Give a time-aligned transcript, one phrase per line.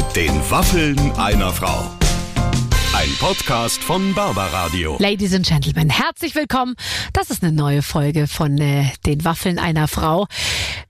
[0.00, 1.90] Mit den Waffeln einer Frau.
[2.94, 4.96] Ein Podcast von Barbaradio.
[4.98, 6.74] Ladies and Gentlemen, herzlich willkommen.
[7.12, 10.26] Das ist eine neue Folge von äh, den Waffeln einer Frau.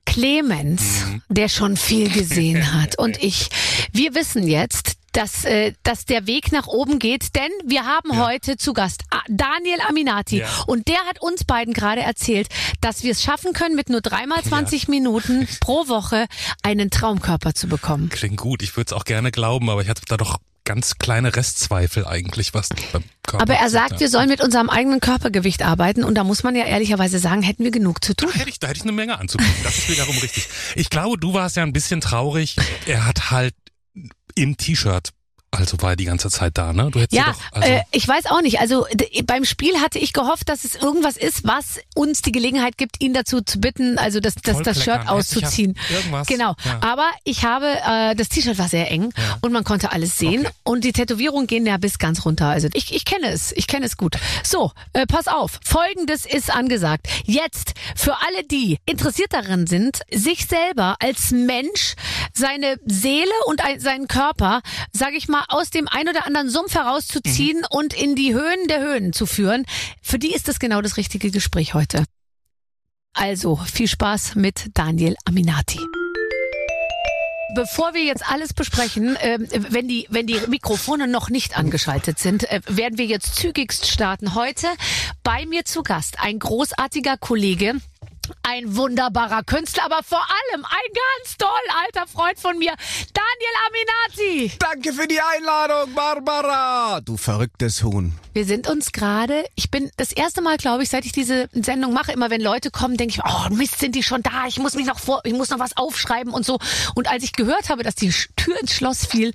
[0.06, 3.48] Clemens, der schon viel gesehen hat und ich,
[3.92, 8.56] wir wissen jetzt, dass, äh, dass der Weg nach oben geht, denn wir haben heute
[8.56, 10.48] zu Gast Daniel Aminati Ja.
[10.66, 12.48] und der hat uns beiden gerade erzählt,
[12.80, 16.26] dass wir es schaffen können, mit nur dreimal 20 Minuten pro Woche
[16.62, 18.08] einen Traumkörper zu bekommen.
[18.08, 18.62] Klingt gut.
[18.62, 22.54] Ich würde es auch gerne glauben, aber ich hatte da doch ganz kleine Restzweifel eigentlich,
[22.54, 24.00] was beim Körper Aber er sagt, ja.
[24.00, 27.64] wir sollen mit unserem eigenen Körpergewicht arbeiten und da muss man ja ehrlicherweise sagen, hätten
[27.64, 28.28] wir genug zu tun.
[28.32, 29.52] Da hätte ich, da hätte ich eine Menge anzubieten.
[29.64, 30.48] Das ist wiederum richtig.
[30.76, 32.56] Ich glaube, du warst ja ein bisschen traurig.
[32.86, 33.54] Er hat halt
[34.34, 35.10] im T-Shirt,
[35.52, 36.90] also war er die ganze Zeit da, ne?
[36.92, 38.60] Du hättest Ja, ja doch, also, äh, ich weiß auch nicht.
[38.60, 38.86] Also
[39.24, 43.12] beim Spiel hatte ich gehofft, dass es irgendwas ist, was uns die Gelegenheit gibt, ihn
[43.14, 45.76] dazu zu bitten, also das, das, das Shirt Vollkleckern, auszuziehen.
[45.90, 46.54] irgendwas, Genau.
[46.64, 46.78] ja.
[46.82, 49.38] Aber ich habe, äh, das T-Shirt war sehr eng Ja.
[49.40, 50.54] und man konnte alles sehen Okay.
[50.62, 52.46] und die Tätowierungen gehen ja bis ganz runter.
[52.46, 54.16] Also ich, ich kenne es, ich kenne es gut.
[54.44, 55.58] So, äh, pass auf.
[55.64, 57.08] Folgendes ist angesagt.
[57.24, 61.94] Jetzt für alle, die interessiert daran sind, sich selber als Mensch,
[62.34, 64.60] seine Seele und ein, seinen Körper,
[64.92, 68.80] sage ich mal, aus dem ein oder anderen Sumpf herauszuziehen und in die Höhen der
[68.80, 69.64] Höhen zu führen,
[70.02, 72.04] für die ist das genau das richtige Gespräch heute.
[73.12, 75.80] Also, viel Spaß mit Daniel Aminati.
[77.54, 82.48] Bevor wir jetzt alles besprechen, ähm, wenn die wenn die Mikrofone noch nicht angeschaltet sind,
[82.48, 84.36] äh, werden wir jetzt zügigst starten.
[84.36, 84.68] Heute
[85.24, 87.74] bei mir zu Gast ein großartiger Kollege,
[88.42, 91.48] ein wunderbarer Künstler, aber vor allem ein ganz toll
[91.84, 92.74] alter Freund von mir,
[93.12, 94.52] Daniel Aminati.
[94.58, 97.00] Danke für die Einladung, Barbara.
[97.00, 98.12] Du verrücktes Huhn.
[98.32, 101.92] Wir sind uns gerade, ich bin das erste Mal, glaube ich, seit ich diese Sendung
[101.92, 104.46] mache, immer wenn Leute kommen, denke ich, oh Mist, sind die schon da?
[104.46, 106.58] Ich muss mich noch vor, ich muss noch was aufschreiben und so.
[106.94, 109.32] Und als ich gehört habe, dass die Tür ins Schloss fiel,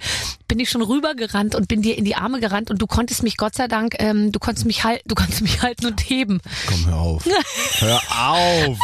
[0.48, 3.36] bin ich schon rübergerannt und bin dir in die Arme gerannt und du konntest mich,
[3.36, 6.42] Gott sei Dank, ähm, du konntest mich halten, du konntest mich halten und heben.
[6.68, 7.26] Komm, hör auf.
[7.80, 8.80] hör auf.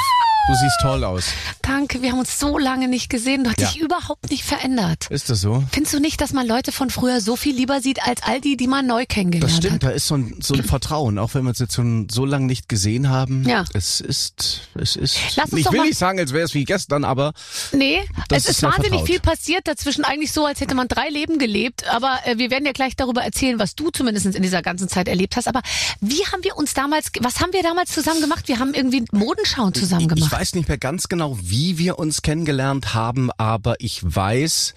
[0.47, 1.25] Du siehst toll aus.
[1.61, 3.43] Danke, wir haben uns so lange nicht gesehen.
[3.43, 3.67] Du hast Ja.
[3.69, 5.05] dich überhaupt nicht verändert.
[5.09, 5.63] Ist das so?
[5.71, 8.57] Findest du nicht, dass man Leute von früher so viel lieber sieht als all die,
[8.57, 9.83] die man neu kennengelernt Das stimmt, hat?
[9.83, 12.47] da ist so ein, so ein Vertrauen, auch wenn wir uns jetzt schon so lange
[12.47, 13.47] nicht gesehen haben.
[13.47, 13.65] Ja.
[13.73, 16.63] Es ist, es ist, Lass uns ich will mal- nicht sagen, als wäre es wie
[16.65, 17.33] gestern, aber
[17.71, 21.37] Nee, es ist ist, wahnsinnig viel passiert dazwischen, eigentlich so, als hätte man drei Leben
[21.37, 21.87] gelebt.
[21.87, 25.07] Aber äh, wir werden ja gleich darüber erzählen, was du zumindest in dieser ganzen Zeit
[25.07, 25.47] erlebt hast.
[25.47, 25.61] Aber
[26.01, 28.47] wie haben wir uns damals, was haben wir damals zusammen gemacht?
[28.47, 30.41] Wir haben irgendwie Modenschauen zusammen ich gemacht.
[30.41, 34.73] weiß nicht mehr ganz genau, wie wir uns kennengelernt haben, aber ich weiß,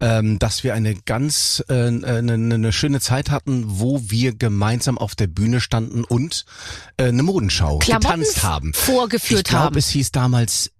[0.00, 5.14] ähm, dass wir eine ganz äh, eine, eine schöne Zeit hatten, wo wir gemeinsam auf
[5.14, 6.44] der Bühne standen und
[6.96, 8.72] äh, eine Modenschau Klamotten getanzt haben.
[8.72, 9.78] vorgeführt ich glaube, haben.
[9.78, 10.70] es hieß damals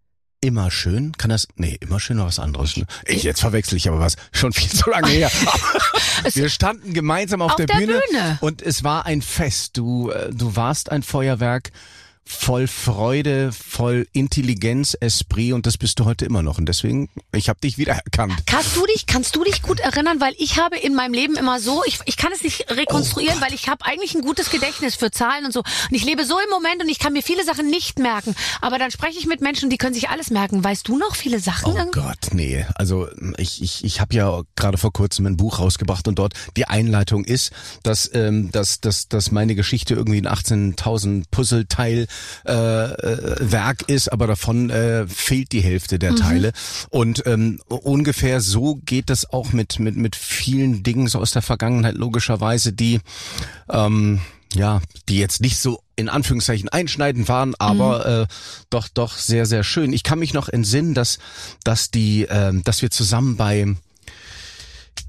[0.41, 1.13] immer schön.
[1.19, 1.49] Kann das?
[1.57, 2.77] Nee, immer schön war was anderes.
[2.77, 2.87] ne?
[3.07, 4.17] Ich, jetzt verwechsel ich aber was.
[4.33, 5.31] Schon viel zu lange her.
[6.33, 8.39] wir standen gemeinsam auf, Auf der, der Bühne, Bühne.
[8.41, 9.77] und es war ein Fest.
[9.77, 11.73] Du, äh, du warst ein Feuerwerk
[12.31, 16.59] voll Freude, voll Intelligenz, Esprit und das bist du heute immer noch.
[16.59, 18.33] Und deswegen, ich habe dich wiedererkannt.
[18.47, 21.61] Kannst du dich, kannst du dich gut erinnern, weil ich habe in meinem Leben immer
[21.61, 24.95] so, ich, ich kann es nicht rekonstruieren, Oh weil ich habe eigentlich ein gutes Gedächtnis
[24.95, 25.61] für Zahlen und so.
[25.61, 28.35] Und ich lebe so im Moment und ich kann mir viele Sachen nicht merken.
[28.61, 30.63] Aber dann spreche ich mit Menschen, die können sich alles merken.
[30.63, 31.73] Weißt du noch viele Sachen?
[31.73, 31.91] Oh?
[31.91, 32.65] Gott, nee.
[32.77, 33.09] Also
[33.39, 37.25] ich, ich, ich habe ja gerade vor kurzem ein Buch rausgebracht und dort die Einleitung
[37.25, 37.51] ist,
[37.83, 42.07] dass, ähm, dass, dass, dass meine Geschichte irgendwie ein 18.000 Puzzleteil
[42.47, 46.53] äh, äh, Werk ist, aber davon äh, fehlt die Hälfte der Teile.
[46.91, 51.43] Und ähm, ungefähr so geht das auch mit, mit, mit vielen Dingen so aus der
[51.43, 53.01] Vergangenheit logischerweise, die
[53.69, 54.21] ähm,
[54.55, 58.27] ja, die jetzt nicht so in Anführungszeichen einschneidend waren, aber äh,
[58.69, 59.93] doch doch sehr sehr schön.
[59.93, 61.19] Ich kann mich noch entsinnen, dass
[61.63, 63.77] dass die ähm, dass wir zusammen bei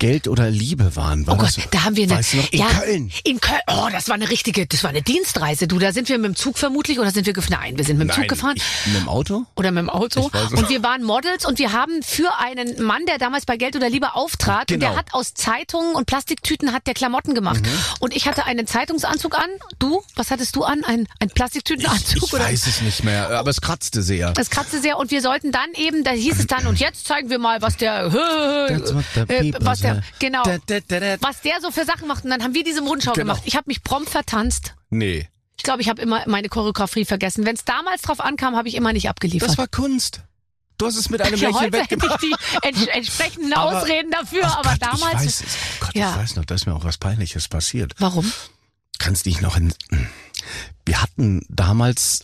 [0.01, 1.27] Geld oder Liebe waren.
[1.27, 3.11] War Oh Gott, da haben wir eine, weißt du noch, in ja, Köln.
[3.23, 3.61] In Köln.
[3.67, 5.67] Oh, das war eine richtige, das war eine Dienstreise.
[5.67, 7.59] Du, da sind wir mit dem Zug vermutlich oder sind wir gefahren?
[7.61, 8.55] Nein, wir sind mit dem Zug gefahren.
[8.55, 9.45] Ich, mit dem Auto?
[9.55, 10.31] oder mit dem Auto.
[10.33, 10.57] Ich.
[10.57, 13.91] Und wir waren Models und wir haben für einen Mann, der damals bei Geld oder
[13.91, 14.89] Liebe auftrat, und Genau.
[14.89, 14.93] Mhm.
[14.93, 17.61] der hat aus Zeitungen und Plastiktüten hat der Klamotten gemacht.
[17.99, 19.49] Und ich hatte einen Zeitungsanzug an.
[19.77, 20.83] Du, was hattest du an?
[20.83, 22.23] Ein, ein Plastiktütenanzug?
[22.23, 22.45] Ich oder?
[22.45, 24.33] weiß es nicht mehr, aber es kratzte sehr.
[24.39, 27.29] Es kratzte sehr und wir sollten dann eben, da hieß es dann, und jetzt zeigen
[27.29, 30.01] wir mal, was der, the äh, was der, say.
[30.19, 32.23] genau, Da, da, da, was der so für Sachen macht.
[32.23, 33.33] Und dann haben wir diese Modenschau Genau.
[33.33, 33.43] gemacht.
[33.45, 34.75] Ich habe mich prompt vertanzt.
[34.89, 35.27] Nee,
[35.57, 37.45] Ich glaube, ich habe immer meine Choreografie vergessen.
[37.45, 39.49] Wenn es damals drauf ankam, habe ich immer nicht abgeliefert.
[39.49, 40.21] das war Kunst.
[40.77, 42.21] Du hast es mit einem ja, Lächeln heute hätte ich weggemacht.
[42.23, 42.35] die
[42.67, 45.01] ents entsprechenden Aber- Ausreden dafür, aber Gott, damals.
[45.21, 45.43] Ich weiß es.
[45.81, 46.09] Oh Gott, Ja.
[46.11, 47.93] ich weiß noch, da ist mir auch was Peinliches passiert.
[47.99, 48.31] Warum?
[48.97, 49.73] Kannst dich noch in.
[50.85, 52.23] Wir hatten damals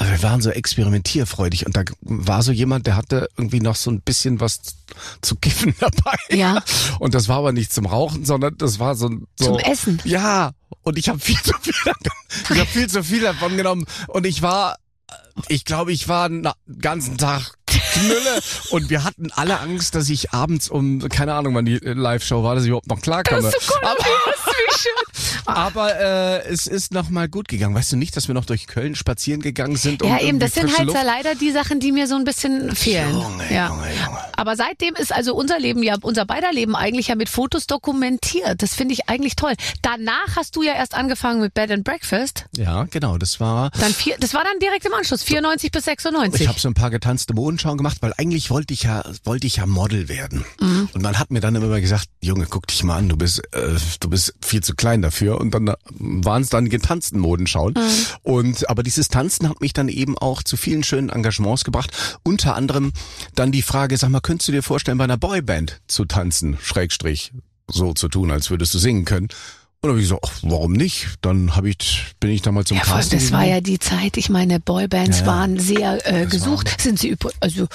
[0.00, 4.00] wir waren so experimentierfreudig und da war so jemand, der hatte irgendwie noch so ein
[4.00, 4.60] bisschen was
[5.20, 6.16] zu kiffen dabei.
[6.30, 6.62] Ja.
[6.98, 10.00] Und das war aber nicht zum Rauchen, sondern das war so, so Zum Essen.
[10.04, 10.52] Ja.
[10.82, 11.74] Und ich habe viel zu viel,
[12.50, 14.76] ich habe viel zu viel davon genommen und ich war,
[15.48, 16.48] ich glaube, ich war den
[16.80, 21.64] ganzen Tag Knülle und wir hatten alle Angst, dass ich abends um, keine Ahnung, wann
[21.64, 23.42] die Live-Show war, dass ich überhaupt noch klarkomme.
[23.42, 23.88] Das ist so cool,
[25.46, 27.74] aber, äh, es ist noch mal gut gegangen.
[27.74, 30.02] Weißt du nicht, dass wir noch durch Köln spazieren gegangen sind?
[30.02, 33.12] Ja, eben, das sind halt leider die Sachen, die mir so ein bisschen fehlen.
[33.12, 33.68] Junge, ja.
[33.68, 34.18] Junge, Junge.
[34.36, 38.62] Aber seitdem ist also unser Leben ja, unser beider Leben eigentlich ja mit Fotos dokumentiert.
[38.62, 39.54] Das finde ich eigentlich toll.
[39.82, 42.46] Danach hast du ja erst angefangen mit Bed and Breakfast.
[42.56, 43.18] Ja, genau.
[43.18, 43.70] Das war.
[43.80, 46.40] Dann vier, das war dann direkt im Anschluss, 94 bis 96.
[46.42, 49.56] Ich habe so ein paar getanzte Modenschauen gemacht, weil eigentlich wollte ich ja wollte ich
[49.56, 50.44] ja Model werden.
[50.60, 50.88] Mhm.
[50.92, 53.76] Und man hat mir dann immer gesagt, Junge, guck dich mal an, du bist äh,
[54.00, 55.40] du bist viel zu klein dafür.
[55.40, 57.74] Und dann waren es dann die getanzten Modenschauen.
[57.74, 58.06] Mhm.
[58.22, 61.90] Und aber dieses Tanzen hat mich dann eben auch zu vielen schönen Engagements gebracht.
[62.22, 62.92] Unter anderem
[63.34, 66.58] dann die Frage, sag mal, könntest du dir vorstellen, bei einer Boyband zu tanzen?
[66.62, 67.32] Schrägstrich
[67.70, 69.28] so zu tun, als würdest du singen können.
[69.80, 71.06] Und habe ich gesagt, ach, warum nicht?
[71.20, 74.16] Dann hab ich, bin ich da mal zum ja, Casting das war ja die Zeit,
[74.16, 76.66] ich meine, Boybands Ja, waren sehr äh, gesucht.
[76.72, 77.68] war- Sind sie also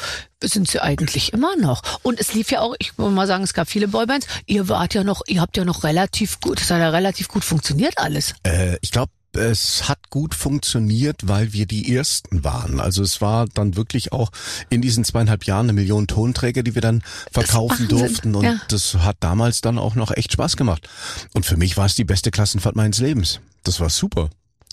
[0.44, 1.81] sind sie eigentlich immer noch.
[2.03, 4.27] Und es lief ja auch, ich muss mal sagen, es gab viele Boybands.
[4.45, 7.45] Ihr wart ja noch, ihr habt ja noch relativ gut, es hat ja relativ gut
[7.45, 8.33] funktioniert alles.
[8.45, 12.80] Äh, ich glaube, es hat gut funktioniert, weil wir die Ersten waren.
[12.80, 14.31] Also es war dann wirklich auch
[14.69, 18.35] in diesen zweieinhalb Jahren eine Million Tonträger, die wir dann verkaufen durften.
[18.35, 18.59] Und ja.
[18.68, 20.88] das hat damals dann auch noch echt Spaß gemacht.
[21.33, 23.39] Und für mich war es die beste Klassenfahrt meines Lebens.
[23.63, 24.30] Das war super.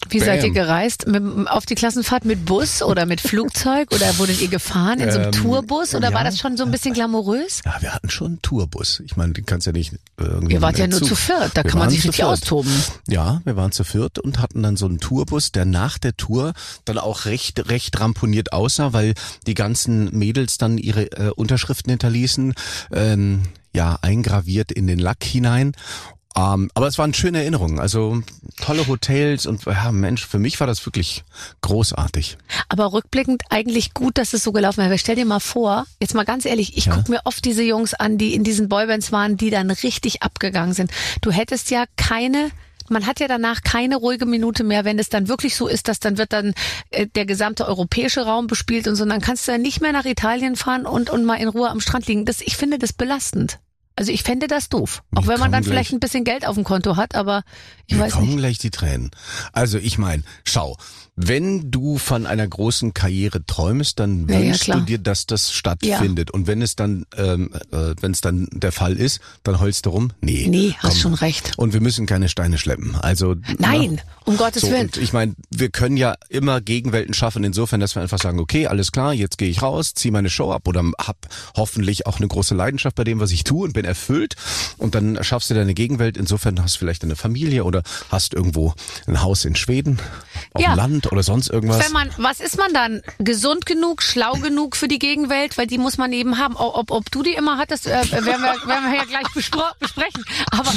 [0.08, 0.54] Wie seid ihr Bam.
[0.54, 1.06] gereist?
[1.06, 5.18] Mit, auf die Klassenfahrt mit Bus oder mit Flugzeug oder wurdet ihr gefahren in so
[5.18, 6.24] einem Ähm, Tourbus oder war ja.
[6.30, 7.60] das schon so ein bisschen glamourös?
[7.64, 9.00] Ja, wir hatten schon einen Tourbus.
[9.04, 10.54] Ich meine, den kannst ja nicht äh, irgendwie.
[10.54, 12.28] Ihr wart ja nur zu viert, da Wir kann man sich richtig viert.
[12.28, 12.72] austoben.
[13.08, 16.54] Ja, wir waren zu viert und hatten dann so einen Tourbus, der nach der Tour
[16.84, 19.14] dann auch recht, recht ramponiert aussah, weil
[19.46, 22.54] die ganzen Mädels dann ihre äh, Unterschriften hinterließen,
[22.92, 23.42] ähm,
[23.72, 25.72] ja, eingraviert in den Lack hinein.
[26.36, 28.22] Ähm, aber es waren schöne Erinnerungen, also
[28.60, 31.24] tolle Hotels und ja, Mensch, für mich war das wirklich
[31.60, 32.38] großartig.
[32.68, 34.90] Aber rückblickend eigentlich gut, dass es so gelaufen ist.
[34.90, 36.94] Weil Stell dir mal vor, jetzt mal ganz ehrlich, ich Ja.
[36.94, 40.72] guck mir oft diese Jungs an, die in diesen Boybands waren, die dann richtig abgegangen
[40.72, 40.92] sind.
[41.20, 42.50] Du hättest ja keine
[42.92, 46.00] man hat ja danach keine ruhige Minute mehr, wenn es dann wirklich so ist, dass
[46.00, 46.54] dann wird dann
[46.90, 49.04] äh, der gesamte europäische Raum bespielt und so.
[49.04, 51.70] Und dann kannst du ja nicht mehr nach Italien fahren und, und mal in Ruhe
[51.70, 52.24] am Strand liegen.
[52.24, 53.60] Das, ich finde das belastend.
[54.00, 55.02] Also ich fände das doof.
[55.14, 57.42] Auch wenn man dann kommen vielleicht ein bisschen Geld auf dem Konto hat, aber
[57.86, 58.38] ich weiß kommen nicht.
[58.38, 59.10] gleich die Tränen.
[59.52, 60.78] Also ich meine, schau,
[61.28, 64.78] wenn du von einer großen Karriere träumst, dann Ja, ja, wünschst klar.
[64.78, 66.30] du dir, dass das stattfindet.
[66.30, 69.90] Und wenn es dann, ähm, äh, wenn es dann der Fall ist, dann heulst du
[69.90, 70.12] rum.
[70.20, 71.00] Nee, Nee, hast komm.
[71.00, 71.52] schon recht.
[71.56, 72.94] Und wir müssen keine Steine schleppen.
[72.96, 74.90] Also Nein, um Gottes so, Willen.
[75.00, 78.92] ich meine, wir können ja immer Gegenwelten schaffen, insofern, dass wir einfach sagen, okay, alles
[78.92, 81.16] klar, jetzt gehe ich raus, ziehe meine Show ab oder hab
[81.56, 84.36] hoffentlich auch eine große Leidenschaft bei dem, was ich tue und bin erfüllt.
[84.78, 86.16] Und dann schaffst du deine Gegenwelt.
[86.16, 88.74] Insofern hast du vielleicht eine Familie oder hast irgendwo
[89.06, 89.98] ein Haus in Schweden,
[90.54, 90.70] auf Ja.
[90.74, 91.84] dem Land oder sonst irgendwas.
[91.84, 93.02] Wenn man, was ist man dann?
[93.18, 95.58] Gesund genug, schlau genug für die Gegenwelt?
[95.58, 96.56] Weil die muss man eben haben.
[96.56, 100.24] Ob, ob, ob du die immer hattest, äh, werden, wir, werden wir ja gleich besprechen.
[100.50, 100.70] Aber,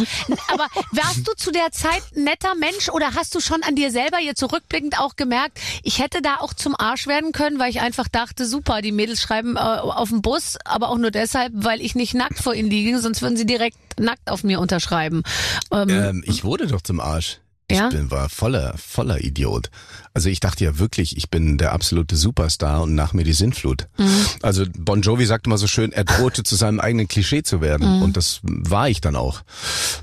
[0.47, 3.91] aber warst du zu der Zeit ein netter Mensch oder hast du schon an dir
[3.91, 7.81] selber jetzt zurückblickend auch gemerkt, ich hätte da auch zum Arsch werden können, weil ich
[7.81, 11.81] einfach dachte, super, die Mädels schreiben äh, auf dem Bus, aber auch nur deshalb, weil
[11.81, 15.24] ich nicht nackt vor ihnen liege, sonst würden sie direkt nackt auf mir unterschreiben.
[15.72, 17.39] Ähm, Ähm, ich wurde doch zum Arsch.
[17.70, 17.88] Ich Ja?
[17.89, 19.70] bin, war voller, voller Idiot.
[20.13, 23.88] Also ich dachte ja wirklich, ich bin der absolute Superstar und nach mir die Sintflut.
[23.98, 24.25] Mhm.
[24.41, 27.98] Also Bon Jovi sagte mal so schön, er drohte zu seinem eigenen Klischee zu werden.
[27.98, 28.01] Mhm.
[28.03, 29.41] Und das war ich dann auch.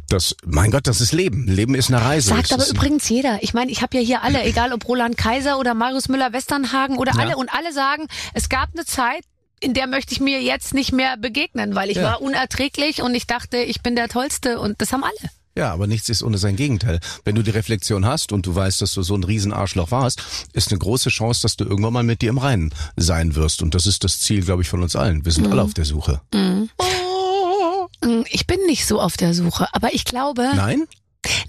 [0.08, 1.46] Das, mein Gott, das ist Leben.
[1.46, 2.30] Leben ist eine Reise.
[2.30, 3.42] Sagt Es aber übrigens jeder.
[3.42, 7.12] Ich meine, ich habe ja hier alle, egal ob Roland Kaiser oder Marius Müller-Westernhagen oder
[7.14, 7.20] Ja.
[7.20, 9.22] alle und alle sagen, es gab eine Zeit,
[9.60, 12.04] in der möchte ich mir jetzt nicht mehr begegnen, weil ich Ja.
[12.04, 15.30] war unerträglich und ich dachte, ich bin der Tollste und das haben alle.
[15.56, 17.00] Ja, aber nichts ist ohne sein Gegenteil.
[17.24, 20.70] Wenn du die Reflexion hast und du weißt, dass du so ein Riesenarschloch warst, ist
[20.70, 23.60] eine große Chance, dass du irgendwann mal mit dir im Reinen sein wirst.
[23.62, 25.24] Und das ist das Ziel, glaube ich, von uns allen.
[25.24, 25.52] Wir sind Mhm.
[25.52, 26.20] alle auf der Suche.
[26.32, 30.86] Mm, Ich bin nicht so auf der Suche, aber ich glaube, Nein?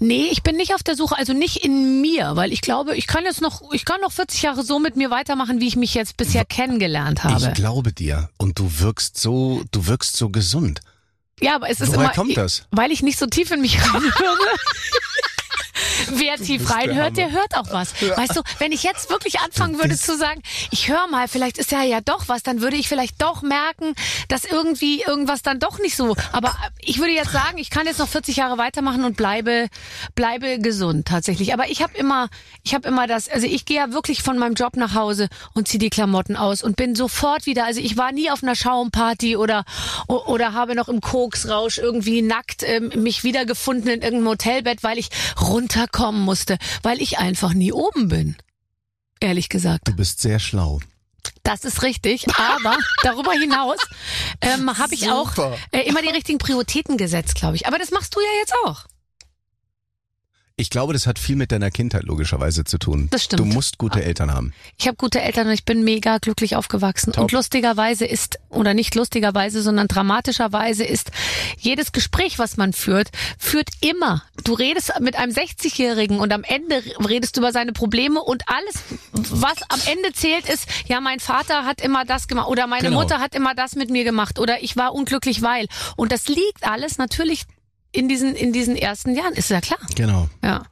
[0.00, 3.06] nee, ich bin nicht auf der Suche, also nicht in mir, weil ich glaube, ich
[3.06, 5.94] kann jetzt noch, ich kann noch 40 Jahre so mit mir weitermachen, wie ich mich
[5.94, 7.46] jetzt bisher kennengelernt habe.
[7.48, 8.28] Ich glaube dir.
[8.36, 10.80] Und du wirkst so, du wirkst so gesund.
[11.42, 12.62] Ja, aber es ist Woher immer, kommt das?
[12.70, 14.38] weil ich nicht so tief in mich reinhöre.
[16.10, 17.94] Wer tief reinhört, der hört auch was.
[18.00, 21.72] Weißt du, wenn ich jetzt wirklich anfangen würde zu sagen, ich höre mal, vielleicht ist
[21.72, 23.94] ja ja doch was, dann würde ich vielleicht doch merken,
[24.28, 26.16] dass irgendwie irgendwas dann doch nicht so.
[26.32, 29.68] Aber ich würde jetzt sagen, ich kann jetzt noch 40 Jahre weitermachen und bleibe
[30.14, 31.52] bleibe gesund tatsächlich.
[31.52, 32.28] Aber ich habe immer
[32.62, 35.68] ich habe immer das, also ich gehe ja wirklich von meinem Job nach Hause und
[35.68, 37.64] ziehe die Klamotten aus und bin sofort wieder.
[37.64, 39.64] Also ich war nie auf einer Schaumparty oder
[40.06, 45.08] oder habe noch im Koksrausch irgendwie nackt ähm, mich wiedergefunden in irgendeinem Hotelbett, weil ich
[45.82, 48.36] runterkommen musste, weil ich einfach nie oben bin.
[49.20, 49.88] Ehrlich gesagt.
[49.88, 50.80] Du bist sehr schlau.
[51.44, 53.78] Das ist richtig, aber darüber hinaus
[54.40, 55.56] ähm, habe ich auch Super.
[55.70, 57.66] äh, immer die richtigen Prioritäten gesetzt, glaube ich.
[57.66, 58.86] Aber das machst du ja jetzt auch.
[60.62, 63.08] Ich glaube, das hat viel mit deiner Kindheit logischerweise zu tun.
[63.10, 63.40] Das stimmt.
[63.40, 64.52] Du musst gute Eltern haben.
[64.78, 67.12] Ich habe gute Eltern und ich bin mega glücklich aufgewachsen.
[67.12, 67.24] Top.
[67.24, 71.10] Und lustigerweise ist, oder nicht lustigerweise, sondern dramatischerweise ist
[71.58, 73.08] jedes Gespräch, was man führt,
[73.40, 74.22] führt immer.
[74.44, 78.84] Du redest mit einem 60-Jährigen und am Ende redest du über seine Probleme und alles,
[79.10, 83.00] was am Ende zählt, ist, ja, mein Vater hat immer das gemacht oder meine Genau.
[83.00, 85.66] Mutter hat immer das mit mir gemacht oder ich war unglücklich, weil.
[85.96, 87.46] Und das liegt alles natürlich
[87.92, 89.78] in diesen, in diesen ersten Jahren, ist ja klar.
[89.94, 90.28] Genau.
[90.42, 90.62] Ja.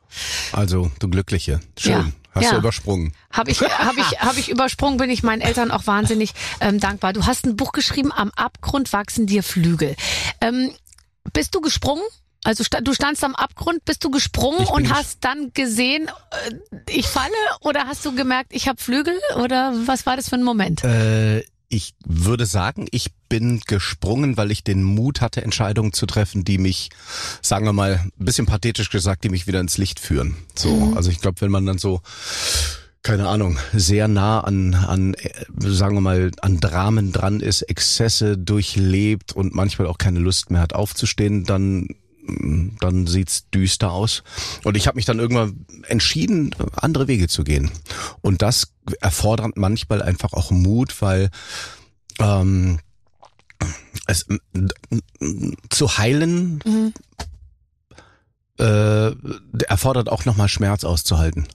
[0.52, 1.60] Also, du Glückliche.
[1.78, 1.92] Schön.
[1.92, 2.06] Ja.
[2.34, 2.50] Hast Ja.
[2.52, 3.12] du übersprungen.
[3.32, 7.12] Habe ich, hab ich, hab ich übersprungen, bin ich meinen Eltern auch wahnsinnig ähm, dankbar.
[7.12, 9.96] Du hast ein Buch geschrieben, Am Abgrund wachsen dir Flügel.
[10.40, 10.70] Ähm,
[11.32, 12.02] bist du gesprungen?
[12.44, 16.08] Also sta du standst am Abgrund, bist du gesprungen und ges- hast dann gesehen,
[16.48, 17.34] äh, ich falle?
[17.60, 19.12] Oder hast du gemerkt, ich habe Flügel?
[19.36, 20.82] Oder was war das für ein Moment?
[20.84, 26.44] Äh, ich würde sagen, ich bin gesprungen, weil ich den Mut hatte, Entscheidungen zu treffen,
[26.44, 26.90] die mich,
[27.42, 30.36] sagen wir mal, ein bisschen pathetisch gesagt, die mich wieder ins Licht führen.
[30.54, 30.96] So, Mhm.
[30.96, 32.02] also ich glaube, wenn man dann so
[33.02, 35.16] keine Ahnung, sehr nah an, an,
[35.58, 40.60] sagen wir mal, an Dramen dran ist, Exzesse durchlebt und manchmal auch keine Lust mehr
[40.60, 41.88] hat aufzustehen, dann
[42.80, 44.22] dann sieht's düster aus.
[44.62, 47.70] Und ich habe mich dann irgendwann entschieden, andere Wege zu gehen.
[48.20, 51.30] Und das erfordert manchmal einfach auch Mut, weil
[52.18, 52.80] ähm,
[54.06, 54.26] es
[55.70, 56.92] zu heilen Mhm.
[58.59, 59.12] äh,
[59.64, 61.47] erfordert auch nochmal Schmerz auszuhalten.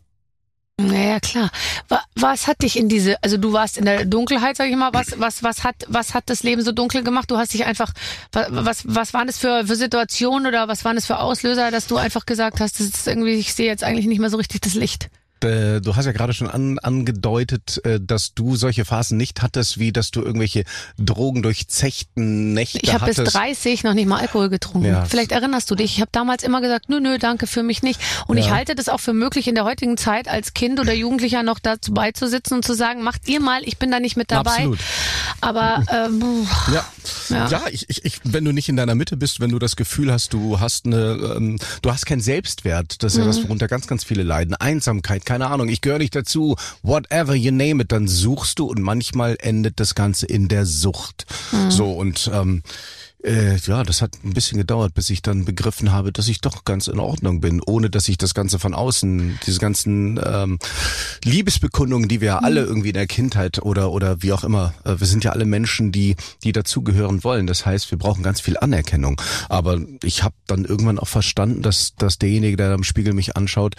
[0.78, 1.52] Naja, klar.
[1.88, 4.94] Wa- Was hat dich in diese, also du warst in der Dunkelheit, sag ich mal,
[4.94, 7.32] was, was, was hat, was hat das Leben so dunkel gemacht?
[7.32, 7.94] Du hast dich einfach,
[8.34, 11.88] wa- was, was waren das für, für Situationen oder was waren das für Auslöser, dass
[11.88, 14.62] du einfach gesagt hast, das ist irgendwie, ich sehe jetzt eigentlich nicht mehr so richtig
[14.62, 15.10] das Licht?
[15.46, 19.78] Äh, Du hast ja gerade schon an, angedeutet, äh, dass du solche Phasen nicht hattest,
[19.80, 20.64] wie dass du irgendwelche
[20.98, 23.36] drogendurchzechten Nächte Ich habe bis hattest.
[23.36, 24.88] 30 noch nicht mal Alkohol getrunken.
[24.88, 25.06] Ja.
[25.06, 25.96] Vielleicht erinnerst du dich.
[25.96, 28.00] Ich habe damals immer gesagt, nö, nö, danke für mich nicht.
[28.28, 28.56] Und ich Ja.
[28.56, 31.94] halte das auch für möglich, in der heutigen Zeit als Kind oder Jugendlicher noch dazu
[31.94, 34.52] beizusitzen und zu sagen, macht ihr mal, ich bin da nicht mit dabei.
[34.52, 34.80] Absolut.
[35.42, 36.86] Aber ähm, Ja,
[37.30, 37.48] Ja.
[37.50, 40.12] ja, ich, ich, ich, wenn du nicht in deiner Mitte bist, wenn du das Gefühl
[40.12, 43.88] hast, du hast eine, ähm, du hast keinen Selbstwert, das ist ja das, worunter ganz,
[43.88, 44.56] ganz viele leiden.
[44.56, 48.82] Einsamkeit, keine Ahnung, ich gehöre nicht dazu, whatever you name it, dann suchst du und
[48.82, 51.26] manchmal endet das Ganze in der Sucht.
[51.70, 52.64] So und ähm,
[53.26, 56.64] äh, ja, das hat ein bisschen gedauert, bis ich dann begriffen habe, dass ich doch
[56.64, 60.60] ganz in Ordnung bin, ohne dass ich das Ganze von außen, diese ganzen ähm,
[61.24, 65.00] Liebesbekundungen, die wir ja alle irgendwie in der Kindheit oder oder wie auch immer, äh,
[65.00, 67.48] wir sind ja alle Menschen, die die dazugehören wollen.
[67.48, 69.20] Das heißt, wir brauchen ganz viel Anerkennung.
[69.50, 73.76] Aber ich habe dann irgendwann auch verstanden, dass dass derjenige, der am Spiegel mich anschaut,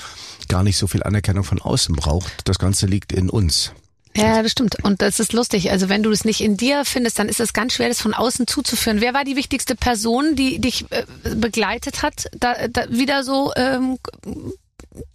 [0.49, 2.33] gar nicht so viel Anerkennung von außen braucht.
[2.45, 3.73] Das Ganze liegt in uns.
[4.17, 4.83] Ja, das stimmt.
[4.83, 5.71] Und das ist lustig.
[5.71, 8.15] Also wenn du es nicht in dir findest, dann ist es ganz schwer, das von
[8.15, 9.01] außen zuzuführen.
[9.01, 11.05] Wer war die wichtigste Person, die dich äh,
[11.35, 13.99] begleitet hat, da, da wieder so ähm,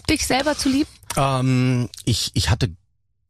[0.10, 0.90] dich selber zu lieben?
[1.18, 2.70] Ähm, ich, ich hatte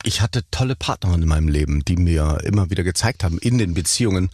[0.04, 3.74] ich hatte tolle Partnerinnen in meinem Leben, die mir immer wieder gezeigt haben in den
[3.74, 4.30] Beziehungen,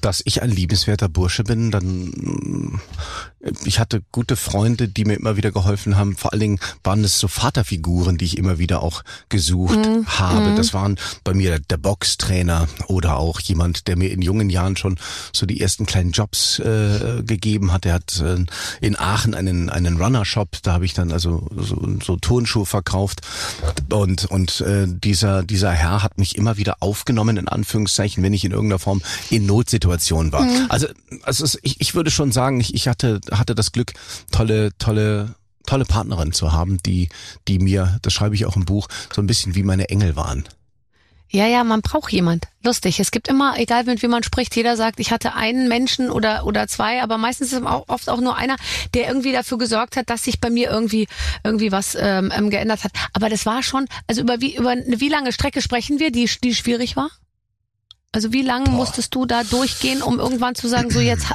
[0.00, 1.70] dass ich ein liebenswerter Bursche bin.
[1.70, 2.80] Dann
[3.40, 6.16] äh, ich hatte gute Freunde, die mir immer wieder geholfen haben.
[6.16, 10.54] Vor allen Dingen waren es so Vaterfiguren, die ich immer wieder auch gesucht habe.
[10.56, 14.98] Das waren bei mir der Boxtrainer oder auch jemand, der mir in jungen Jahren schon
[15.32, 17.86] so die ersten kleinen Jobs äh, gegeben hat.
[17.86, 18.44] Er hat äh,
[18.80, 20.58] in Aachen einen einen Runner-Shop.
[20.62, 23.20] Da habe ich dann also so, so Turnschuhe verkauft
[23.90, 28.44] und und äh, dieser dieser Herr hat mich immer wieder aufgenommen in Anführungszeichen, wenn ich
[28.44, 29.00] in irgendeiner Form
[29.30, 30.46] in Notsituationen war.
[30.68, 30.86] Also
[31.22, 33.94] also es, ich, ich würde schon sagen, ich, ich hatte hatte das Glück,
[34.30, 35.34] tolle tolle
[35.64, 37.08] tolle Partnerin zu haben, die
[37.46, 40.44] die mir, das schreibe ich auch im Buch, so ein bisschen wie meine Engel waren.
[41.30, 42.46] Ja, ja, man braucht jemand.
[42.64, 43.00] Lustig.
[43.00, 46.46] Es gibt immer, egal mit wem man spricht, jeder sagt, ich hatte einen Menschen oder
[46.46, 48.56] oder zwei, aber meistens ist es auch, oft auch nur einer,
[48.94, 51.06] der irgendwie dafür gesorgt hat, dass sich bei mir irgendwie
[51.44, 52.92] irgendwie was ähm, ähm, geändert hat.
[53.12, 56.30] Aber das war schon, also über wie über eine wie lange Strecke sprechen wir, die
[56.42, 57.10] die schwierig war?
[58.12, 61.26] Also wie lange musstest du da durchgehen, um irgendwann zu sagen, so jetzt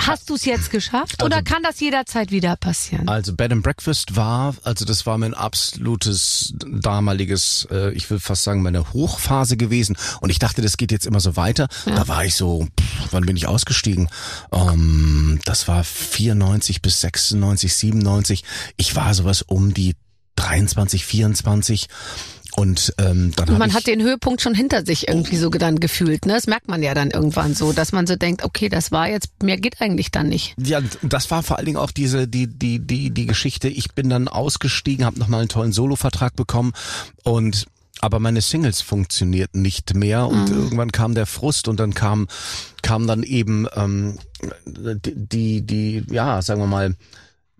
[0.00, 3.08] Hast du es jetzt geschafft oder kann das jederzeit wieder passieren?
[3.08, 8.44] Also Bed and Breakfast war, also das war mein absolutes damaliges, äh, ich will fast
[8.44, 9.96] sagen, meine Hochphase gewesen.
[10.20, 11.68] Und ich dachte, das geht jetzt immer so weiter.
[11.84, 14.08] Da war ich so, pff, wann bin ich ausgestiegen?
[14.52, 18.44] Ähm, das war 94 bis 96, 97.
[18.76, 19.94] Ich war sowas um die
[20.36, 21.88] 23, 24.
[22.58, 26.26] Und ähm, dann Und man hat den Höhepunkt schon hinter sich irgendwie so dann gefühlt,
[26.26, 26.32] ne?
[26.32, 29.44] Das merkt man ja dann irgendwann so, dass man so denkt, okay, das war jetzt,
[29.44, 30.56] mehr geht eigentlich dann nicht.
[30.58, 33.68] Ja, das war vor allen Dingen auch diese die die die die Geschichte.
[33.68, 36.72] Ich bin dann ausgestiegen, habe nochmal einen tollen Solo-Vertrag bekommen
[37.22, 37.66] und
[38.00, 42.26] aber meine Singles funktionierten nicht mehr und irgendwann kam der Frust und dann kam
[42.82, 44.18] kam dann eben ähm,
[44.66, 46.96] die die ja sagen wir mal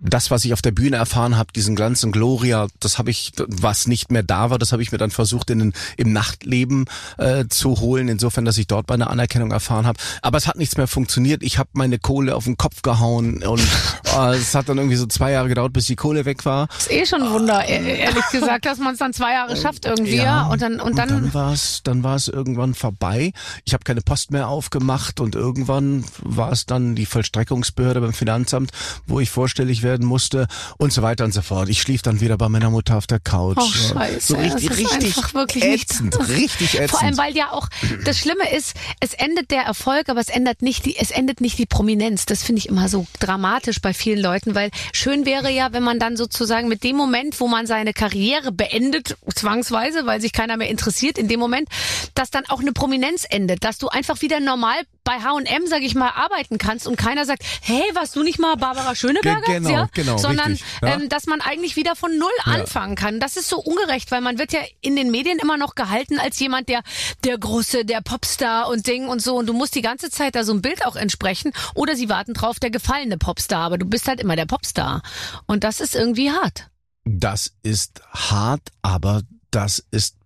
[0.01, 3.33] das, was ich auf der Bühne erfahren habe, diesen Glanz und Gloria, das habe ich,
[3.47, 6.85] was nicht mehr da war, das habe ich mir dann versucht in im Nachtleben
[7.17, 9.99] äh, zu holen, insofern, dass ich dort meine Anerkennung erfahren habe.
[10.23, 11.43] Aber es hat nichts mehr funktioniert.
[11.43, 13.61] Ich habe meine Kohle auf den Kopf gehauen und
[14.17, 16.69] äh, es hat dann irgendwie so zwei Jahre gedauert, bis die Kohle weg war.
[16.79, 19.85] Ist eh schon ein Wunder, e- ehrlich gesagt, dass man es dann zwei Jahre schafft
[19.85, 20.47] irgendwie, ja.
[20.47, 23.33] Und dann, und dann, dann war es, dann war es irgendwann vorbei.
[23.65, 28.71] Ich habe keine Post mehr aufgemacht und irgendwann war es dann die Vollstreckungsbehörde beim Finanzamt,
[29.07, 31.69] wo ich vorstellig werden musste und so weiter und so fort.
[31.71, 33.57] Ich schlief dann wieder bei meiner Mutter auf der Couch.
[33.59, 34.35] Oh, scheiße.
[34.35, 36.91] So richtig, das ist richtig einfach wirklich nicht- ätzend, richtig ätzend.
[36.91, 37.69] Vor allem, weil ja auch
[38.05, 41.59] das Schlimme ist, es endet der Erfolg, aber es ändert nicht die, es endet nicht
[41.59, 42.27] die Prominenz.
[42.27, 45.99] Das finde ich immer so dramatisch bei vielen Leuten, weil schön wäre ja, wenn man
[45.99, 50.69] dann sozusagen mit dem Moment, wo man seine Karriere beendet, zwangsweise, weil sich keiner mehr
[50.69, 51.69] interessiert, in dem Moment,
[52.15, 54.77] dass dann auch eine Prominenz endet, dass du einfach wieder normal
[55.09, 58.57] bei H&M, sag ich mal, arbeiten kannst und keiner sagt, hey, warst du nicht mal
[58.57, 59.41] Barbara Schöneberger?
[59.41, 59.89] Ge- genau, ja?
[59.95, 60.97] genau, Sondern, richtig, ja.
[60.97, 63.19] ähm, dass man eigentlich wieder von Null anfangen kann.
[63.19, 66.39] Das ist so ungerecht, weil man wird ja in den Medien immer noch gehalten als
[66.41, 66.83] jemand, der
[67.25, 69.37] der große, der Popstar und Ding und so.
[69.37, 71.53] Und du musst die ganze Zeit da so ein Bild auch entsprechen.
[71.75, 73.61] Oder sie warten drauf, der gefallene Popstar.
[73.63, 75.01] Aber du bist halt immer der Popstar.
[75.47, 76.69] Und das ist irgendwie hart.
[77.07, 80.17] Das ist hart, aber das ist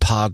[0.00, 0.32] Part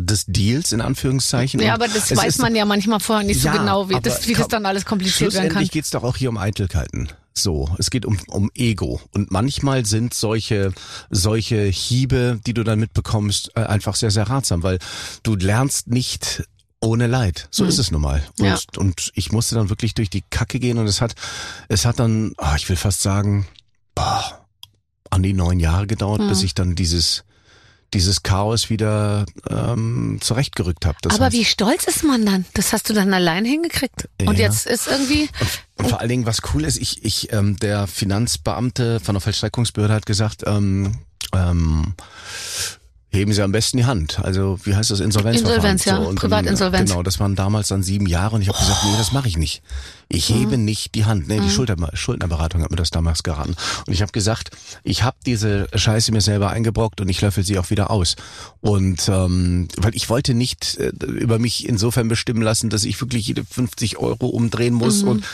[0.00, 1.60] des Deals in Anführungszeichen.
[1.60, 4.26] Ja, aber das es weiß man ja manchmal vorher nicht so Ja, genau, wie das,
[4.28, 5.42] wie das dann alles kompliziert werden kann.
[5.50, 7.08] Schlussendlich geht's doch auch hier um Eitelkeiten.
[7.34, 9.00] So, es geht um, um Ego.
[9.12, 10.72] Und manchmal sind solche,
[11.10, 14.78] solche Hiebe, die du dann mitbekommst, äh, einfach sehr, sehr ratsam, weil
[15.24, 16.44] du lernst nicht
[16.80, 17.48] ohne Leid.
[17.50, 18.22] So ist es nun mal.
[18.38, 18.46] Und, Hm.
[18.46, 18.58] Ja.
[18.80, 21.14] und ich musste dann wirklich durch die Kacke gehen und es hat,
[21.68, 23.46] es hat dann, ah, ich will fast sagen,
[23.96, 24.46] boah,
[25.10, 26.28] an die neun Jahre gedauert, Hm.
[26.28, 27.24] bis ich dann dieses,
[27.94, 30.98] dieses Chaos wieder ähm, zurechtgerückt habe.
[31.08, 32.44] Aber wie stolz ist man dann?
[32.54, 34.08] Das hast du dann allein hingekriegt.
[34.20, 34.46] Und Ja.
[34.46, 35.28] jetzt ist irgendwie,
[35.76, 39.94] Und vor allen Dingen, was cool ist, ich, ich, ähm, der Finanzbeamte von der Vollstreckungsbehörde
[39.94, 40.96] hat gesagt, ähm,
[41.34, 41.94] ähm,
[43.10, 44.20] heben Sie am besten die Hand.
[44.22, 45.56] Also wie heißt das Insolvenzverfahren?
[45.56, 45.96] Insolvenz, ja.
[45.96, 46.90] und dann, Privatinsolvenz.
[46.90, 49.36] Genau, das waren damals dann sieben Jahre und ich habe gesagt, nee, das mache ich
[49.38, 49.62] nicht.
[50.10, 50.64] Ich hebe Mhm.
[50.64, 51.28] nicht die Hand.
[51.28, 53.54] Nee, die Schulter, Schuldnerberatung hat mir das damals geraten.
[53.86, 54.50] Und ich habe gesagt,
[54.82, 58.16] ich habe diese Scheiße mir selber eingebrockt und ich löffel sie auch wieder aus.
[58.62, 63.26] Und ähm, weil ich wollte nicht äh, über mich insofern bestimmen lassen, dass ich wirklich
[63.26, 65.02] jede 50 Euro umdrehen muss.
[65.02, 65.24] Mhm, Und,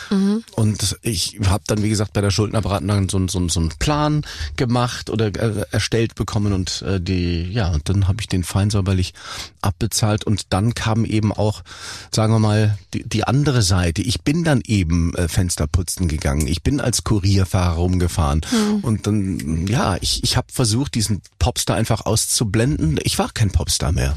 [0.55, 4.25] und ich habe dann, wie gesagt, bei der Schuldnerberatung dann so, so, so einen Plan
[4.57, 8.69] gemacht oder äh, erstellt bekommen und äh, die, ja, und dann habe ich den fein
[8.69, 9.13] säuberlich
[9.61, 11.63] abbezahlt und dann kam eben auch,
[12.11, 14.01] sagen wir mal, die, die andere Seite.
[14.01, 16.47] Ich bin dann eben äh, Fenster putzen gegangen.
[16.47, 18.41] Ich bin als Kurierfahrer rumgefahren
[18.81, 22.99] und dann, ja, ich, ich habe versucht, diesen Popstar einfach auszublenden.
[23.03, 24.15] Ich war kein Popstar mehr.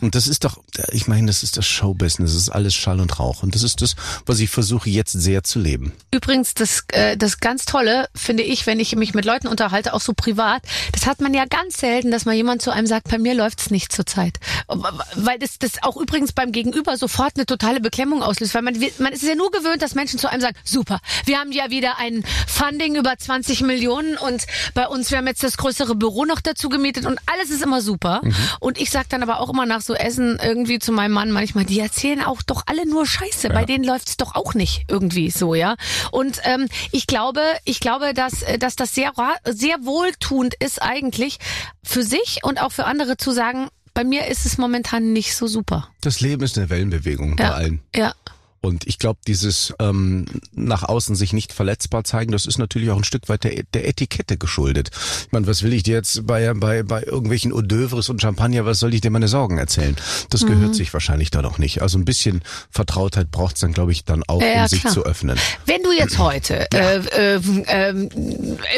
[0.00, 0.58] Und das ist doch,
[0.92, 3.82] ich meine, das ist das Showbusiness, das ist alles Schall und Rauch und das ist
[3.82, 5.92] das, was ich versuche jetzt sehr zu leben.
[6.10, 10.00] Übrigens, das, äh, das ganz Tolle finde ich, wenn ich mich mit Leuten unterhalte, auch
[10.00, 13.18] so privat, das hat man ja ganz selten, dass mal jemand zu einem sagt, bei
[13.18, 14.38] mir läuft's nicht zurzeit.
[14.68, 18.54] Weil das, das auch übrigens beim Gegenüber sofort eine totale Beklemmung auslöst.
[18.54, 21.52] Weil man, man ist ja nur gewöhnt, dass Menschen zu einem sagen, super, wir haben
[21.52, 25.94] ja wieder ein Funding über 20 Millionen und bei uns, wir haben jetzt das größere
[25.94, 28.20] Büro noch dazu gemietet und alles ist immer super.
[28.60, 31.64] Und ich sag dann aber auch immer nach so Essen irgendwie zu meinem Mann manchmal,
[31.64, 33.48] die erzählen auch doch alle nur Scheiße.
[33.50, 35.76] Bei denen läuft's doch auch nicht irgendwie so, ja.
[36.10, 39.12] Und ähm, ich glaube, ich glaube, dass, äh, dass das sehr,
[39.46, 41.38] sehr wohltuend ist eigentlich
[41.82, 45.46] für sich und auch für andere zu sagen, bei mir ist es momentan nicht so
[45.46, 45.88] super.
[46.00, 47.54] Das Leben ist eine Wellenbewegung bei Ja.
[47.54, 47.82] allen.
[47.94, 48.14] Ja.
[48.62, 52.96] Und ich glaube, dieses ähm, nach außen sich nicht verletzbar zeigen, das ist natürlich auch
[52.96, 54.90] ein Stück weit der, der Etikette geschuldet.
[55.26, 58.66] Ich meine, was will ich dir jetzt bei, bei, bei irgendwelchen Hors d'oeuvres und Champagner,
[58.66, 59.96] was soll ich dir meine Sorgen erzählen?
[60.28, 60.46] Das Mhm.
[60.48, 61.80] gehört sich wahrscheinlich da noch nicht.
[61.82, 64.92] Also ein bisschen Vertrautheit braucht's dann, glaube ich, dann auch, Ja, ja, um sich klar.
[64.92, 65.38] zu öffnen.
[65.66, 66.96] Wenn du jetzt heute, äh,
[67.36, 68.08] äh, ähm,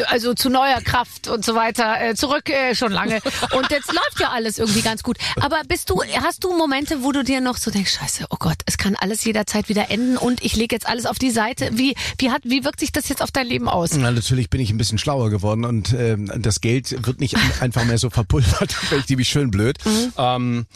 [0.08, 3.20] also zu neuer Kraft und so weiter, äh, zurück äh, schon lange
[3.56, 5.18] und jetzt läuft ja alles irgendwie ganz gut.
[5.40, 8.58] Aber bist du, hast du Momente, wo du dir noch so denkst, Scheiße, oh Gott,
[8.66, 11.70] es kann alles jederzeit wieder wieder enden und ich lege jetzt alles auf die Seite.
[11.72, 13.96] Wie, wie, hat, wie wirkt sich das jetzt auf dein Leben aus?
[13.96, 17.84] Na, natürlich bin ich ein bisschen schlauer geworden und ähm, das Geld wird nicht einfach
[17.84, 19.78] mehr so verpulvert, ich ziemlich schön blöd.
[19.84, 20.12] Mhm.
[20.18, 20.66] Ähm,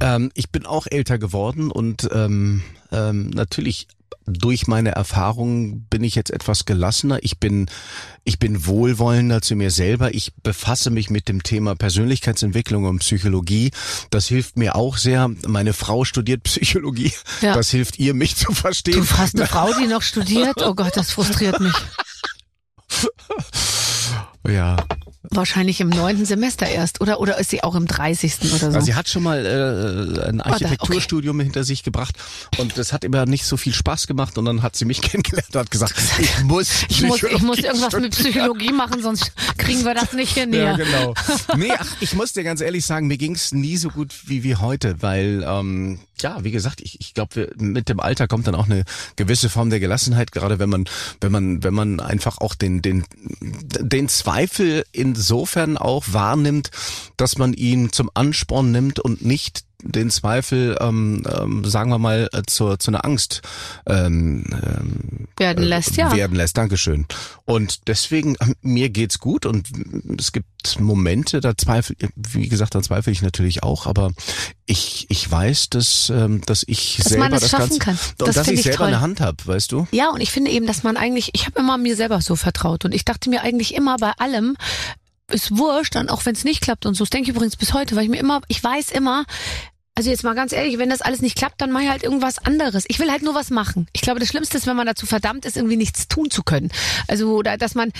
[0.00, 3.88] ähm, ich bin auch älter geworden und ähm, ähm, natürlich
[4.26, 7.18] durch meine Erfahrungen bin ich jetzt etwas gelassener.
[7.22, 7.66] Ich bin,
[8.24, 10.14] ich bin wohlwollender zu mir selber.
[10.14, 13.70] Ich befasse mich mit dem Thema Persönlichkeitsentwicklung und Psychologie.
[14.10, 15.30] Das hilft mir auch sehr.
[15.46, 17.12] Meine Frau studiert Psychologie.
[17.40, 17.54] Ja.
[17.54, 18.96] Das hilft ihr, mich zu verstehen.
[18.96, 20.60] Du hast eine Frau, die noch studiert?
[20.60, 21.74] Oh Gott, das frustriert mich.
[24.48, 24.76] Ja,
[25.30, 27.20] Wahrscheinlich im neunten Semester erst, oder?
[27.20, 28.34] Oder ist sie auch im 30.
[28.40, 28.66] oder so?
[28.66, 32.16] Also sie hat schon mal äh, ein Architekturstudium hinter sich gebracht
[32.58, 35.48] und das hat immer nicht so viel Spaß gemacht und dann hat sie mich kennengelernt
[35.54, 39.84] und hat gesagt, ich muss ich muss, ich muss irgendwas mit Psychologie machen, sonst kriegen
[39.84, 41.14] wir das nicht hin Ja, genau.
[41.56, 44.56] Nee, ach, ich muss dir ganz ehrlich sagen, mir ging's nie so gut wie, wie
[44.56, 48.66] heute, weil, ähm, ja, wie gesagt, ich, ich glaube, mit dem Alter kommt dann auch
[48.66, 48.84] eine
[49.16, 50.84] gewisse Form der Gelassenheit, gerade wenn man,
[51.20, 53.04] wenn man, wenn man einfach auch den, den,
[53.40, 54.84] den Zweifel
[55.16, 56.70] insofern auch wahrnimmt,
[57.16, 62.28] dass man ihn zum Ansporn nimmt und nicht den Zweifel, ähm, ähm, sagen wir mal,
[62.32, 63.42] äh, zur, zu einer Angst
[63.86, 66.14] ähm, ähm, Werden lässt, ja.
[66.14, 66.56] werden lässt.
[66.56, 67.06] Dankeschön.
[67.44, 69.68] Und deswegen, äh, mir geht's gut und
[70.18, 70.46] es gibt
[70.80, 74.12] Momente, da zweifel, wie gesagt, da zweifle ich natürlich auch, aber
[74.64, 77.98] ich, ich weiß, dass, ähm, dass ich Dass selber das schaffen Ganze, kann.
[78.18, 78.86] und Das dass finde ich ich selber toll.
[78.88, 79.86] eine Hand habe, weißt du?
[79.92, 82.84] Ja, und ich finde eben, dass man eigentlich, ich habe immer mir selber so vertraut
[82.84, 84.56] und ich dachte mir eigentlich immer bei allem,
[85.30, 87.04] ist wurscht, und auch wenn es nicht klappt und so.
[87.04, 89.24] Das denke ich übrigens bis heute, weil ich mir immer, ich weiß immer,
[89.94, 92.38] also jetzt mal ganz ehrlich, wenn das alles nicht klappt, dann mache ich halt irgendwas
[92.38, 92.84] anderes.
[92.88, 93.88] Ich will halt nur was machen.
[93.92, 96.70] Ich glaube, das Schlimmste ist, wenn man dazu verdammt ist, irgendwie nichts tun zu können.
[97.08, 97.92] Also, oder dass man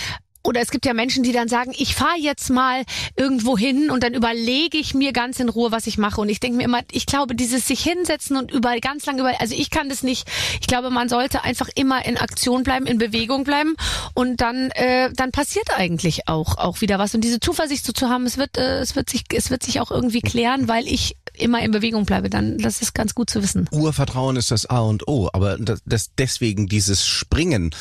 [0.47, 2.85] oder es gibt ja Menschen, die dann sagen, ich fahre jetzt mal
[3.17, 6.21] irgendwo hin und dann überlege ich mir ganz in Ruhe, was ich mache.
[6.21, 9.41] Und ich denke mir immer, ich glaube, dieses sich hinsetzen und überall ganz lang über,
[9.41, 10.29] also ich kann das nicht.
[10.61, 13.75] Ich glaube, man sollte einfach immer in Aktion bleiben, in Bewegung bleiben
[14.15, 17.15] und dann, äh, dann passiert eigentlich auch auch wieder was.
[17.15, 19.81] Und diese Zuversicht so zu haben, es wird, äh, es wird sich, es wird sich
[19.81, 22.31] auch irgendwie klären, weil ich immer in Bewegung bleibe.
[22.31, 23.69] Dann, das ist ganz gut zu wissen.
[23.73, 27.75] Urvertrauen ist das A und O, aber das, das deswegen dieses Springen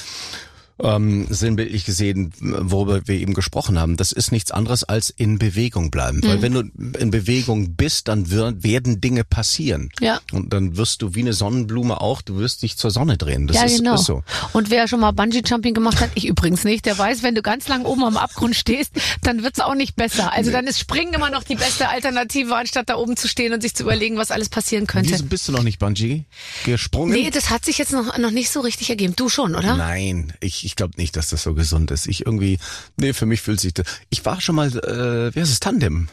[0.82, 5.90] ähm, sinnbildlich gesehen, worüber wir eben gesprochen haben, das ist nichts anderes als in Bewegung
[5.92, 6.22] bleiben.
[6.24, 6.64] Weil wenn du
[7.00, 9.90] in Bewegung bist, dann wird, werden Dinge passieren.
[10.02, 10.20] Ja.
[10.34, 13.48] Und dann wirst du wie eine Sonnenblume auch, du wirst dich zur Sonne drehen.
[13.48, 13.96] Das ja, ist, genau.
[13.96, 14.24] ist so.
[14.54, 17.68] Und wer schon mal Bungee-Jumping gemacht hat, ich übrigens nicht, der weiß, wenn du ganz
[17.68, 20.34] lang oben am Abgrund stehst, dann wird's auch nicht besser.
[20.34, 23.62] Also dann ist Springen immer noch die beste Alternative, anstatt da oben zu stehen und
[23.62, 25.12] sich zu überlegen, was alles passieren könnte.
[25.12, 26.26] Wieso bist du noch nicht Bungee
[26.66, 27.14] gesprungen?
[27.14, 29.16] Nee, das hat sich jetzt noch, noch nicht so richtig ergeben.
[29.16, 29.78] Du schon, oder?
[29.78, 32.08] Nein, ich, ich glaube nicht, dass das so gesund ist.
[32.08, 32.60] Ich irgendwie,
[32.98, 33.86] nee, für mich fühlt sich das.
[34.10, 36.08] Ich war schon mal, äh, wie heißt es, Tandem?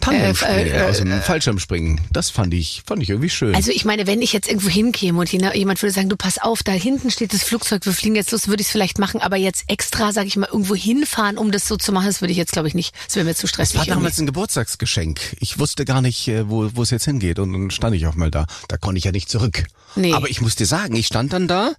[0.00, 2.00] Tandemspringen, Äh, äh, aus dem Fallschirmspringen.
[2.10, 3.54] Das fand ich, fand ich irgendwie schön.
[3.54, 6.38] Also ich meine, wenn ich jetzt irgendwo hinkäme und jena- jemand würde sagen, du pass
[6.38, 9.20] auf, da hinten steht das Flugzeug, wir fliegen jetzt los, würde ich es vielleicht machen,
[9.20, 12.32] aber jetzt extra, sage ich mal, irgendwo hinfahren, um das so zu machen, das würde
[12.32, 12.94] ich jetzt glaube ich nicht.
[13.06, 13.74] Das wäre mir zu das stressig.
[13.76, 13.94] war irgendwie.
[13.98, 15.20] damals ein Geburtstagsgeschenk.
[15.40, 17.38] Ich wusste gar nicht, äh, wo, wo es jetzt hingeht.
[17.38, 18.46] Und dann stand ich auch mal da.
[18.68, 19.64] Da konnte ich ja nicht zurück.
[19.96, 20.14] Nee.
[20.14, 21.72] Aber ich muss dir sagen, ich stand dann da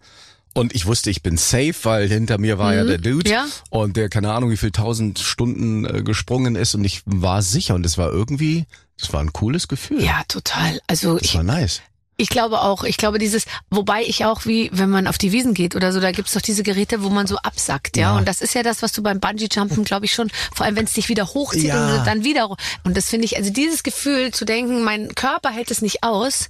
[0.53, 3.29] und ich wusste, ich bin safe, weil hinter mir war ja der Dude.
[3.29, 3.33] Mhm.
[3.33, 3.45] Ja.
[3.69, 6.75] Und der, keine Ahnung, wie viel tausend Stunden äh, gesprungen ist.
[6.75, 7.75] Und ich war sicher.
[7.75, 8.65] Und es war irgendwie,
[8.99, 10.03] es war ein cooles Gefühl.
[10.03, 10.79] Ja, total.
[10.87, 11.81] Also Das ich, war nice.
[12.21, 15.53] Ich glaube auch, ich glaube dieses, wobei ich auch wie, wenn man auf die Wiesen
[15.53, 18.11] geht oder so, da gibt's doch diese Geräte, wo man so absackt, ja.
[18.11, 18.17] Ja.
[18.17, 20.83] Und das ist ja das, was du beim Bungee-Jumpen, glaube ich, schon, vor allem wenn
[20.83, 21.95] es dich wieder hochzieht Ja.
[21.95, 22.49] und dann wieder.
[22.83, 26.49] Und das finde ich, also dieses Gefühl zu denken, mein Körper hält es nicht aus,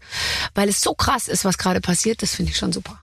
[0.55, 2.99] weil es so krass ist, was gerade passiert, das finde ich schon super.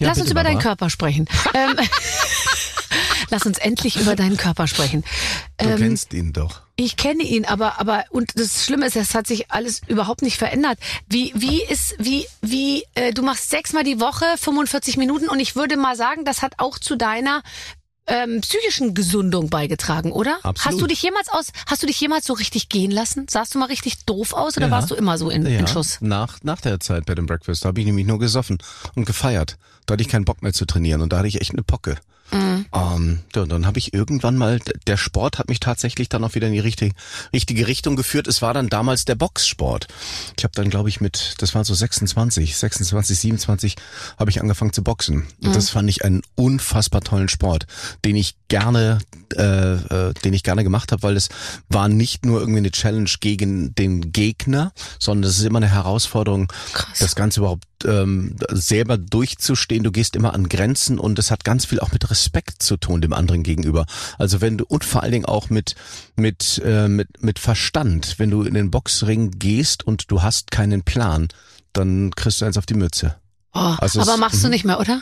[0.00, 0.58] Ja, Lass uns über deinen.
[0.58, 1.26] Körper sprechen.
[1.54, 1.76] ähm,
[3.30, 5.02] Lass uns endlich über deinen Körper sprechen.
[5.58, 6.60] Du Ähm, kennst ihn doch.
[6.76, 10.36] ich kenne ihn, aber aber und das Schlimme ist, es hat sich alles überhaupt nicht
[10.36, 10.78] verändert.
[11.08, 15.56] Wie wie ist wie wie äh, du machst sechsmal die Woche 45 Minuten und ich
[15.56, 17.42] würde mal sagen, das hat auch zu deiner
[18.06, 20.38] ähm, psychischen Gesundung beigetragen, oder?
[20.42, 20.64] Absolut.
[20.64, 23.26] Hast du dich jemals aus hast du dich jemals so richtig gehen lassen?
[23.30, 24.72] Sahst du mal richtig doof aus oder Ja.
[24.72, 25.98] warst du immer so in, in Schuss?
[26.00, 28.58] Nach, nach der Zeit bei dem Breakfast habe ich nämlich nur gesoffen
[28.94, 29.56] und gefeiert.
[29.86, 31.96] Da hatte ich keinen Bock mehr zu trainieren und da hatte ich echt eine Pocke.
[32.34, 32.66] Mhm.
[32.74, 36.34] Ähm, ja, und dann habe ich irgendwann mal, der Sport hat mich tatsächlich dann auch
[36.34, 36.92] wieder in die richtige,
[37.32, 38.26] richtige Richtung geführt.
[38.26, 39.86] Es war dann damals der Boxsport.
[40.36, 43.76] Ich habe dann, glaube ich, mit, das waren so 26, 26, 27,
[44.18, 45.26] habe ich angefangen zu boxen.
[45.42, 45.52] Und Mhm.
[45.52, 47.66] das fand ich einen unfassbar tollen Sport,
[48.04, 48.98] den ich gerne,
[49.36, 49.42] äh,
[49.74, 51.28] äh, den ich gerne gemacht habe, weil es
[51.68, 56.48] war nicht nur irgendwie eine Challenge gegen den Gegner, sondern es ist immer eine Herausforderung,
[56.72, 56.98] Krass.
[56.98, 59.82] das Ganze überhaupt ähm, selber durchzustehen.
[59.84, 62.23] Du gehst immer an Grenzen und es hat ganz viel auch mit Respekt
[62.62, 63.86] zu tun dem anderen gegenüber.
[64.18, 65.74] Also wenn du und vor allen Dingen auch mit
[66.16, 70.82] mit äh, mit mit Verstand, wenn du in den Boxring gehst und du hast keinen
[70.82, 71.28] Plan,
[71.72, 73.16] dann kriegst du eins auf die Mütze.
[73.54, 75.00] Oh, Also aber es- machst du nicht mehr, oder?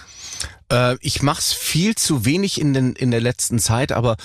[0.70, 4.16] Äh, ich mach's viel zu wenig in, den, in der letzten Zeit, aber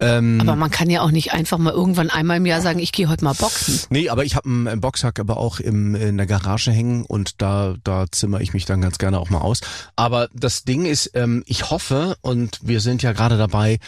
[0.00, 2.92] ähm, Aber man kann ja auch nicht einfach mal irgendwann einmal im Jahr sagen, ich
[2.92, 3.80] gehe heute mal boxen.
[3.90, 7.40] Nee, aber ich habe einen, einen Boxsack aber auch im, in der Garage hängen und
[7.42, 9.60] da, da zimmer ich mich dann ganz gerne auch mal aus.
[9.96, 13.78] Aber das Ding ist, ähm, ich hoffe, und wir sind ja gerade dabei,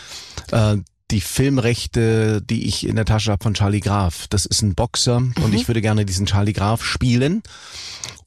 [0.53, 0.77] äh,
[1.13, 4.27] die Filmrechte, die ich in der Tasche habe von Charlie Graf.
[4.29, 7.43] Das ist ein Boxer und ich würde gerne diesen Charlie Graf spielen.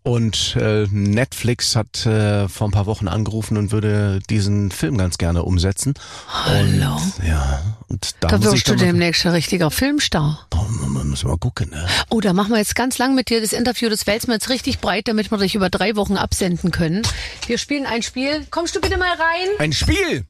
[0.10, 5.20] Und äh, Netflix hat äh, vor ein paar Wochen angerufen und würde diesen Film ganz
[5.20, 5.94] gerne umsetzen.
[6.28, 6.96] Hallo.
[6.96, 10.48] Und, ja, und da, Da wirst du demnächst ein richtiger Filmstar.
[10.56, 11.86] oh, man muss mal gucken, ne?
[12.10, 13.88] Oh, da machen wir jetzt ganz lang mit dir das Interview.
[13.88, 17.04] Das wälzen wir jetzt richtig breit, damit wir dich über drei Wochen absenden können.
[17.46, 18.48] Wir spielen ein Spiel.
[18.50, 19.48] Kommst du bitte mal rein?
[19.60, 20.26] Ein Spiel!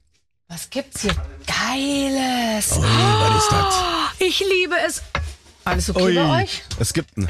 [0.50, 1.16] Was gibt's hier?
[1.48, 2.74] Geiles.
[2.76, 3.76] Ui, was ist das?
[4.28, 5.02] Ich liebe es.
[5.64, 6.64] Alles okay bei euch?
[6.80, 7.30] Es gibt ein.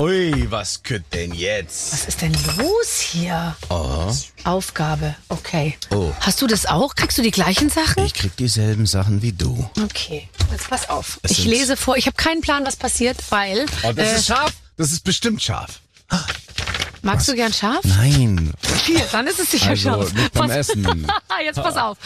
[0.00, 1.92] Ui, was könnt denn jetzt?
[1.92, 3.56] Was ist denn los hier?
[3.68, 4.12] Oh,
[4.44, 5.16] Aufgabe.
[5.28, 5.76] Okay.
[5.90, 6.12] Oh.
[6.20, 6.94] Hast du das auch?
[6.94, 8.04] Kriegst du die gleichen Sachen?
[8.04, 9.68] ich krieg dieselben Sachen wie du.
[9.82, 10.28] Okay.
[10.52, 11.18] Jetzt pass auf.
[11.24, 11.96] Es Ich lese vor.
[11.96, 13.66] Ich habe keinen Plan, was passiert, weil.
[13.82, 14.52] Oh, das äh, ist scharf.
[14.76, 15.80] Das ist bestimmt scharf.
[17.02, 17.80] magst du gern scharf?
[17.82, 18.52] Nein.
[18.86, 20.12] Hier, dann ist es sicher Also, scharf.
[20.12, 21.08] nicht beim Pass- Essen.
[21.44, 21.98] Jetzt pass auf.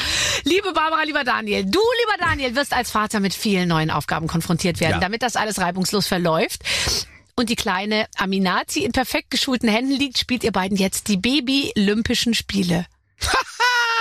[0.45, 4.81] Liebe Barbara, lieber Daniel, du, lieber Daniel, wirst als Vater mit vielen neuen Aufgaben konfrontiert
[4.81, 5.01] werden, Ja.
[5.01, 6.63] damit das alles reibungslos verläuft.
[7.43, 12.35] Und die kleine Aminati in perfekt geschulten Händen liegt, spielt ihr beiden jetzt die Baby-Olympischen
[12.35, 12.87] Spiele.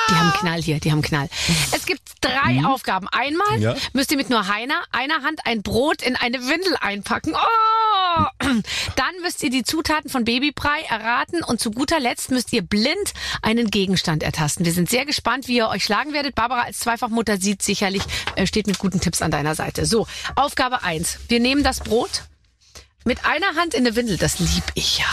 [0.09, 1.29] Die haben Knall hier, die haben Knall.
[1.71, 3.07] Es gibt drei Aufgaben.
[3.07, 3.61] Einmal Mhm.
[3.63, 3.75] Ja.
[3.93, 7.33] müsst ihr mit nur einer, einer Hand ein Brot in eine Windel einpacken.
[7.33, 8.25] Oh!
[8.95, 13.13] Dann müsst ihr die Zutaten von Babybrei erraten und zu guter Letzt müsst ihr blind
[13.41, 14.65] einen Gegenstand ertasten.
[14.65, 16.35] Wir sind sehr gespannt, wie ihr euch schlagen werdet.
[16.35, 18.03] Barbara als Zweifachmutter sieht sicherlich,
[18.35, 19.85] äh, steht mit guten Tipps an deiner Seite.
[19.85, 22.23] So, Aufgabe eins: Wir nehmen das Brot
[23.05, 24.17] mit einer Hand in eine Windel.
[24.17, 25.05] Das lieb ich ja.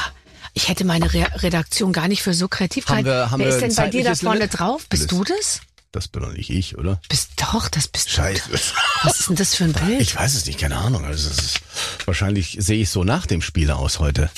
[0.54, 3.08] Ich hätte meine Re Redaktion gar nicht für so kreativ Haben gehalten.
[3.08, 4.58] wir- haben Wer ist denn bei dir da vorne Limit?
[4.58, 4.86] drauf?
[4.88, 5.60] Bist du das?
[5.92, 7.00] Das bin doch nicht ich, oder?
[7.08, 8.42] Bist doch, das bist Scheiße.
[8.50, 8.58] du.
[9.04, 10.00] Was ist denn das für ein Bild?
[10.00, 11.04] Ich weiß es nicht, keine Ahnung.
[11.04, 11.60] Also ist,
[12.04, 14.30] wahrscheinlich sehe ich so nach dem Spiel aus heute.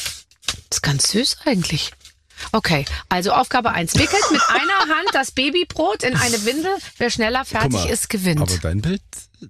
[0.46, 1.90] Das ist ganz süß eigentlich.
[2.52, 6.72] Okay, also Aufgabe eins: Wickelt mit einer Hand das Babybrot in eine Windel.
[6.98, 8.40] Wer schneller fertig mal, ist, gewinnt.
[8.40, 9.02] Aber dein Bild,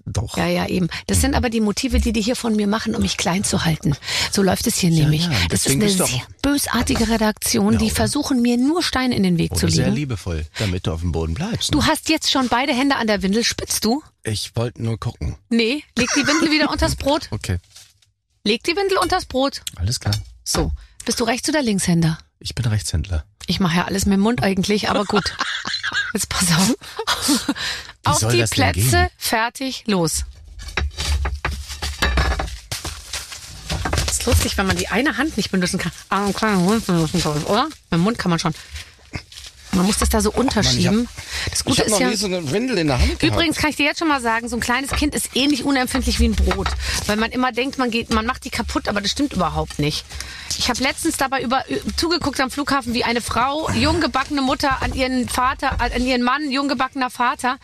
[0.06, 0.36] doch.
[0.36, 0.88] Ja, ja, eben.
[1.06, 3.64] Das sind aber die Motive, die die hier von mir machen, um mich klein zu
[3.64, 3.96] halten.
[4.30, 5.24] So läuft es hier nämlich.
[5.24, 6.06] ja, das ist eine sehr
[6.42, 7.94] bösartige Redaktion, die oder?
[7.94, 9.96] versuchen mir nur Steine in den Weg zu Oder sehr legen.
[9.96, 11.74] liebevoll, damit du auf dem Boden bleibst.
[11.74, 13.42] Du hast jetzt schon beide Hände an der Windel.
[13.44, 14.02] Spitzt du?
[14.22, 15.36] ich wollte nur gucken.
[15.48, 17.28] Nee, leg die Windel wieder unters Brot.
[17.32, 17.58] Okay,
[18.44, 19.62] Leg die Windel unters Brot.
[19.76, 20.14] alles klar.
[20.44, 20.70] So.
[21.04, 22.18] Bist du Rechts- oder Linkshänder?
[22.42, 23.24] Ich bin Rechtshändler.
[23.46, 25.36] Ich mache ja alles mit dem Mund eigentlich, aber gut.
[26.14, 26.74] Jetzt pass auf.
[28.04, 30.24] Auf soll die Plätze, fertig, los.
[34.06, 35.92] Das ist lustig, wenn man die eine Hand nicht benutzen kann.
[36.08, 37.64] Aber einen kleinen Mund benutzen kann, oder?
[37.64, 38.54] Mit dem Mund kann man schon.
[39.72, 41.08] Man muss das da so unterschieben.
[41.48, 42.14] das Gute ist ja.
[42.16, 44.56] so eine Windel in der Hand Übrigens kann ich dir jetzt schon mal sagen, so
[44.56, 46.68] ein kleines Kind ist ähnlich unempfindlich wie ein Brot,
[47.06, 50.04] weil man immer denkt, man geht, man macht die kaputt, aber das stimmt überhaupt nicht.
[50.58, 51.64] Ich habe letztens dabei über
[51.96, 57.10] zugeguckt am Flughafen, wie eine Frau, junggebackene Mutter an ihren Vater, an ihren Mann, junggebackener
[57.10, 57.58] Vater,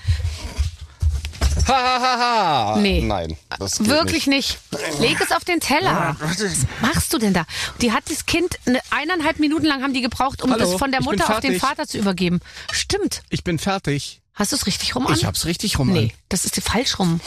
[1.66, 2.76] Ha, ha, ha, ha.
[2.78, 3.00] Nee.
[3.00, 4.58] Nein, das geht wirklich nicht.
[5.00, 6.16] Leg es auf den Teller.
[6.20, 7.44] Was machst du denn da?
[7.80, 10.90] Die hat das Kind eine, eineinhalb Minuten lang haben die gebraucht, um Hallo, das von
[10.90, 11.58] der Mutter auf den.
[11.58, 12.40] Vater zu übergeben.
[12.70, 13.22] Stimmt.
[13.30, 14.20] Ich bin fertig.
[14.34, 15.14] Hast du es richtig rum an?
[15.14, 15.90] Ich hab's richtig rum.
[15.90, 17.20] Nee, das ist die falsch rum.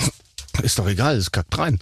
[0.58, 0.64] an.
[0.64, 1.80] Ist doch egal, es kackt rein.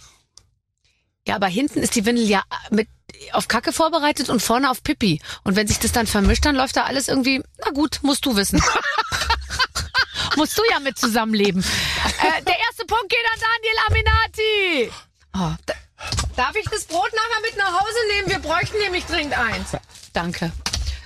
[1.27, 2.88] Ja, aber hinten ist die Windel ja mit
[3.33, 5.19] auf Kacke vorbereitet und vorne auf Pipi.
[5.43, 8.36] Und wenn sich das dann vermischt, dann läuft da alles irgendwie, na gut, musst du
[8.36, 8.62] wissen.
[10.38, 11.63] musst du ja mit zusammenleben.
[12.19, 14.91] Äh, der erste Punkt geht an Daniel Aminati.
[15.34, 15.73] Oh, da,
[16.36, 18.30] darf ich das Brot nachher mit nach Hause nehmen?
[18.30, 19.69] Wir bräuchten nämlich dringend eins.
[20.13, 20.51] Danke.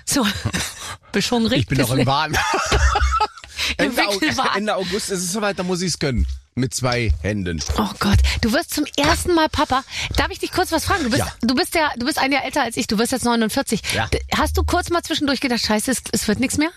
[0.06, 0.26] So,
[1.12, 1.60] bist hungrig?
[1.60, 2.38] Ich bin doch im Wahn.
[3.78, 4.58] Im Ende, Au- Wickelwahn.
[4.58, 6.28] Ende August ist es soweit, da muss ich's können.
[6.56, 7.64] Mit zwei Händen.
[7.78, 9.84] Oh Gott, du wirst zum ersten Mal Papa.
[10.18, 11.04] Darf ich dich kurz was fragen?
[11.06, 11.34] Du bist, Ja.
[11.42, 12.88] du bist ja, du bist ein Jahr älter als ich.
[12.88, 13.82] Du wirst jetzt 49.
[13.94, 14.10] Ja.
[14.38, 16.72] Hast du kurz mal zwischendurch gedacht, Scheiße, es, es wird nichts mehr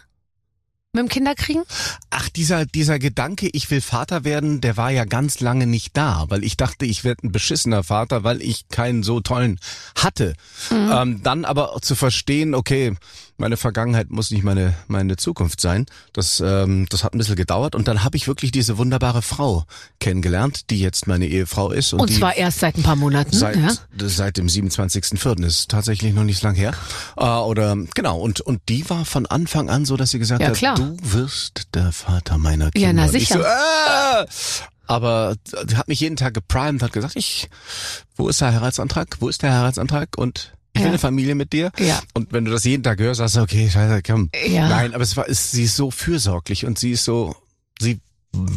[0.94, 1.64] mit dem Kinderkriegen?
[2.10, 6.24] Ach, dieser, dieser Gedanke, ich will Vater werden, der war ja ganz lange nicht da,
[6.28, 9.58] weil ich dachte, ich werde ein beschissener Vater, weil ich keinen so tollen
[9.96, 10.34] hatte.
[10.70, 12.94] Ähm, dann aber zu verstehen, okay,
[13.36, 17.74] meine Vergangenheit muss nicht meine, meine Zukunft sein, das, ähm, das hat ein bisschen gedauert
[17.74, 19.64] und dann habe ich wirklich diese wunderbare Frau
[19.98, 21.92] kennengelernt, die jetzt meine Ehefrau ist.
[21.92, 23.32] Und, Und zwar erst seit ein paar Monaten.
[23.36, 23.70] Seit, ja?
[23.98, 25.42] seit dem 27.04.
[25.42, 26.72] Das ist tatsächlich noch nicht so lang her.
[27.16, 30.48] Äh, oder genau, und, und die war von Anfang an so, dass sie gesagt Ja,
[30.48, 30.74] hat, klar.
[30.76, 32.88] du wirst der Vater meiner Kinder.
[32.88, 33.38] Ja, na sicher.
[33.38, 34.26] So, äh,
[34.86, 35.34] aber
[35.74, 37.48] hat mich jeden Tag geprimed, hat gesagt, ich,
[38.16, 39.16] wo ist der Heiratsantrag?
[39.20, 40.10] Wo ist der Heiratsantrag?
[40.16, 40.88] Und Ich will Ja.
[40.88, 41.70] eine Familie mit dir.
[41.78, 42.00] Ja.
[42.14, 44.28] Und wenn du das jeden Tag hörst, sagst du, okay, scheiße, komm.
[44.48, 44.68] Ja.
[44.68, 47.34] Nein, aber es war, es, sie ist so fürsorglich und sie ist so,
[47.80, 48.00] sie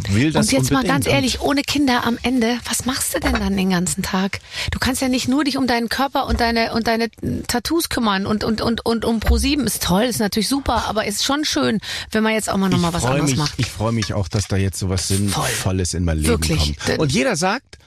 [0.10, 1.06] will das Und jetzt mal unbedingt.
[1.06, 4.40] ganz ehrlich, ohne Kinder am Ende, was machst du denn dann den ganzen Tag?
[4.72, 7.10] Du kannst ja nicht nur dich um deinen Körper und deine und deine
[7.48, 11.24] Tattoos kümmern und und und und um Pro7 ist toll, ist natürlich super, aber ist
[11.24, 11.78] schon schön,
[12.10, 13.54] wenn man jetzt auch mal noch mal ich was anderes mich, macht.
[13.58, 16.80] Ich freue mich auch, dass da jetzt sowas Sinnvolles in mein Leben Wirklich.
[16.80, 16.98] kommt.
[16.98, 17.78] Und jeder sagt,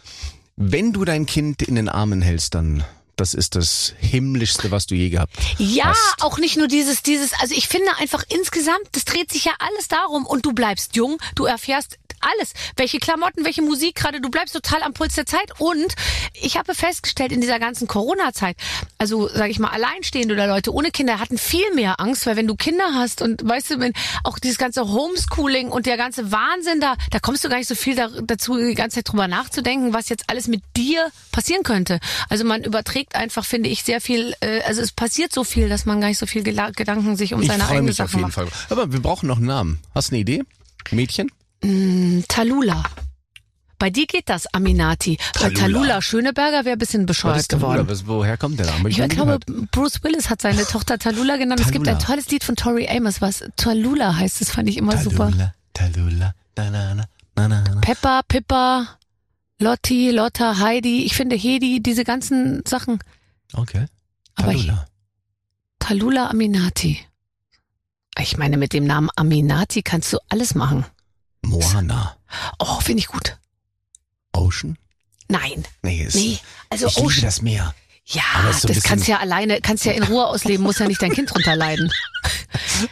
[0.55, 2.85] wenn du dein Kind in den Armen hältst, dann
[3.21, 6.23] das ist das himmlischste, was du je gehabt Ja, hast.
[6.23, 9.89] auch nicht nur dieses, dieses, also ich finde einfach insgesamt, das dreht sich ja alles
[9.89, 14.55] darum und du bleibst jung, du erfährst alles, welche Klamotten, welche Musik gerade, du bleibst
[14.55, 15.95] total am Puls der Zeit und
[16.35, 18.57] ich habe festgestellt in dieser ganzen Corona-Zeit,
[18.99, 22.47] also sage ich mal, alleinstehende oder Leute ohne Kinder hatten viel mehr Angst, weil wenn
[22.47, 23.93] du Kinder hast und weißt du, wenn
[24.25, 27.75] auch dieses ganze Homeschooling und der ganze Wahnsinn da, da kommst du gar nicht so
[27.75, 32.01] viel da, dazu, die ganze Zeit drüber nachzudenken, was jetzt alles mit dir passieren könnte.
[32.29, 35.87] Also man überträgt einfach, finde ich, sehr viel, äh, also es passiert so viel, dass
[35.87, 38.19] man gar nicht so viel Gedanken sich um Ich seine freue eigene mich auf Sache
[38.19, 38.35] jeden macht.
[38.35, 38.49] Fall.
[38.69, 39.81] Aber wir brauchen noch einen Namen.
[39.95, 40.43] Hast du eine Idee?
[40.91, 41.31] Mädchen?
[42.29, 42.83] Talula.
[43.79, 45.17] Bei dir geht das, Aminati.
[45.39, 45.79] Weil Tallulah.
[45.81, 47.89] Talula Schöneberger wäre ein bisschen bescheuert geworden.
[47.89, 48.91] Was, woher kommt der Name?
[48.91, 49.71] Ich nie glaube, gehört.
[49.71, 51.61] Bruce Willis hat seine Tochter Talula genannt.
[51.61, 54.41] Es gibt ein tolles Lied von Tori Amos, was Talula heißt.
[54.43, 55.31] Das fand ich immer super.
[55.31, 57.81] Tallulah, Tallulah, na, na, na, na, na.
[57.81, 58.99] Peppa, Pippa,
[59.59, 61.05] Lotti, Lotta, Heidi.
[61.05, 62.99] Ich finde Hedi, diese ganzen Sachen.
[63.55, 63.87] Okay.
[64.35, 64.87] Aber Tallulah.
[65.79, 67.01] Talula Aminati.
[68.19, 70.85] Ich meine, mit dem Namen Aminati kannst du alles machen.
[71.43, 72.17] Moana.
[72.59, 73.37] Oh, finde ich gut.
[74.33, 74.79] Ocean?
[75.29, 75.65] Nein.
[75.83, 76.39] Nee, ist, Nee.
[76.71, 77.23] Also ich liebe Ocean.
[77.25, 77.75] das Meer.
[78.07, 81.13] Ja, so das kannst ja alleine, kannst ja in Ruhe ausleben, muss ja nicht dein
[81.13, 81.91] Kind drunter leiden.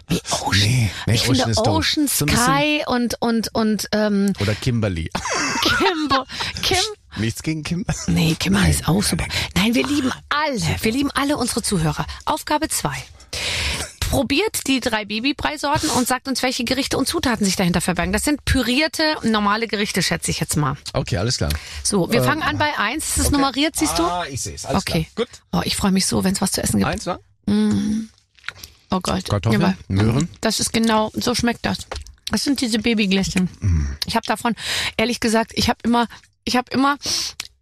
[0.09, 0.61] Nee, Ocean.
[0.61, 1.67] Nee, nee, ich finde Ocean doof.
[1.77, 5.11] Ocean, So Sky und, und, und, ähm, Oder Kimberly.
[5.63, 6.25] Kimbo,
[6.63, 6.79] Kim,
[7.17, 7.99] Nichts gegen Kimberly.
[8.09, 9.27] nee, Kimberly ist auch super.
[9.57, 12.07] Nein, wir lieben alle, wir lieben alle unsere Zuhörer.
[12.27, 12.97] Aufgabe zwei.
[14.11, 18.13] Probiert die drei Babybrei-Sorten und sagt uns, welche Gerichte und Zutaten sich dahinter verbergen.
[18.13, 20.77] Das sind pürierte, normale Gerichte, schätze ich jetzt mal.
[20.95, 21.51] Okay, alles klar.
[21.83, 23.17] So, wir fangen an bei eins.
[23.17, 24.03] Ist es nummeriert, siehst du?
[24.05, 24.65] Ah, ich sehe es.
[24.65, 25.07] Alles Okay.
[25.15, 25.27] klar.
[25.27, 25.43] Gut.
[25.53, 26.91] Oh, ich freue mich so, wenn es was zu essen gibt.
[26.91, 27.19] Eins, wa?
[28.91, 29.29] Oh Gott.
[29.29, 30.29] Kartoffeln, Ja, Möhren.
[30.41, 31.79] Das ist genau, so schmeckt das.
[32.31, 33.49] Das sind diese Babygläschen.
[34.07, 34.55] Ich habe davon,
[34.97, 36.07] ehrlich gesagt, ich habe immer,
[36.45, 36.97] ich habe immer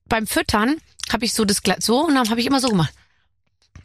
[0.08, 0.76] beim Füttern
[1.12, 2.92] habe ich so das Glas so und dann habe ich immer so gemacht.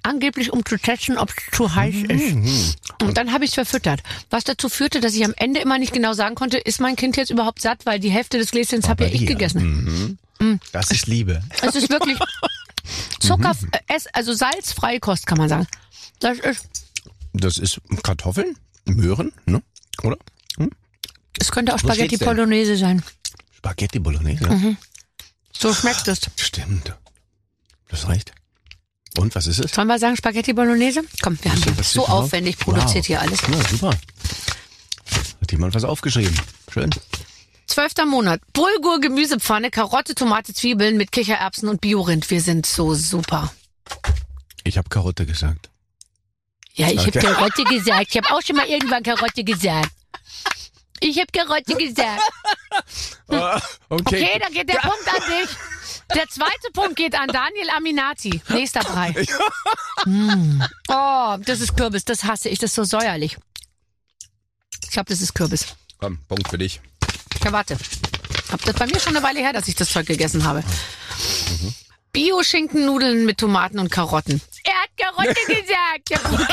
[0.04, 2.78] Angeblich, um zu testen, ob es zu heiß ist.
[3.02, 4.02] Und dann habe ich es verfüttert.
[4.30, 7.18] Was dazu führte, dass ich am Ende immer nicht genau sagen konnte, ist mein Kind
[7.18, 10.18] jetzt überhaupt satt, weil die Hälfte des Gläschens habe ja ich gegessen.
[10.72, 11.44] Das ist Liebe.
[11.62, 12.18] Es ist wirklich
[13.20, 13.56] Zucker,
[13.88, 15.68] äh, also salzfreie Kost, kann man sagen.
[16.20, 16.66] Das ist,
[17.34, 19.62] Das ist Kartoffeln, Möhren, ne?
[20.04, 20.18] Oder?
[21.40, 22.18] es könnte auch Wo Spaghetti?
[22.18, 23.04] Bolognese sein.
[23.56, 24.48] Spaghetti Bolognese.
[24.48, 24.78] Mhm.
[25.56, 26.22] So schmeckt es.
[26.38, 26.88] Stimmt.
[27.88, 28.34] Du hast recht.
[29.18, 29.72] Und was ist es?
[29.72, 31.02] Sollen wir sagen Spaghetti Bolognese?
[31.22, 33.08] Komm, wir haben hier so aufwendig produziert Wow.
[33.08, 33.42] hier alles.
[33.42, 33.90] Ja, super.
[35.42, 36.40] Hat jemand was aufgeschrieben?
[36.72, 36.90] Schön.
[37.68, 38.42] Zwölfter Monat.
[38.54, 42.30] Bulgur, Gemüsepfanne, Karotte, Tomate, Zwiebeln mit Kichererbsen und Biorind.
[42.30, 43.52] Wir sind so super.
[44.64, 45.70] Ich habe Karotte gesagt.
[46.74, 47.20] Ja, ich Okay.
[47.20, 48.08] hab Karotte gesagt.
[48.10, 49.90] Ich habe auch schon mal irgendwann Karotte gesagt.
[51.02, 52.22] Ich hab Karotte gesagt.
[53.90, 55.50] Okay, dann geht der Punkt an dich.
[56.16, 58.42] Der zweite Punkt geht an Daniel Aminati.
[58.50, 59.14] Nächster Brei.
[60.06, 60.64] Mm.
[60.88, 62.06] Oh, das ist Kürbis.
[62.06, 62.58] Das hasse ich.
[62.58, 63.38] Das ist so säuerlich.
[64.84, 65.68] Ich glaube, das ist Kürbis.
[66.00, 66.82] Komm, Punkt für dich.
[67.44, 67.78] Ja, warte.
[68.52, 70.64] Hab das bei mir schon eine Weile her, dass ich das Zeug gegessen habe.
[72.14, 74.42] Bio-Schinkennudeln mit Tomaten und Karotten.
[74.64, 76.10] Er hat Karotte gesagt.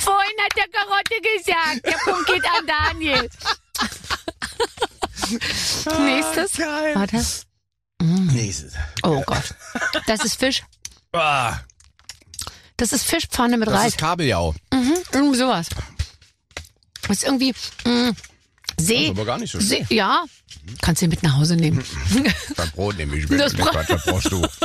[0.00, 1.86] Vorhin hat er Karotte gesagt.
[1.86, 3.30] Der Punkt geht an Daniel.
[6.04, 6.58] Nächstes.
[6.58, 7.24] Warte.
[8.02, 8.74] Nächstes.
[9.02, 9.54] Oh Gott.
[10.06, 10.62] Das ist Fisch.
[11.12, 11.58] Ah,
[12.76, 13.86] Das ist Fischpfanne mit das Reis.
[13.88, 14.54] ist Kabeljau.
[14.72, 15.68] Mhm, irgendwie sowas.
[17.08, 17.54] Das ist irgendwie
[17.84, 18.12] mh,
[18.78, 18.94] See.
[18.94, 19.86] Das ist aber gar nicht so See.
[19.88, 20.24] Ja.
[20.82, 21.82] Kannst du mit nach Hause nehmen.
[22.56, 23.40] Das Brot nehme ich mit.
[23.40, 24.46] Das Brot- das brauchst du.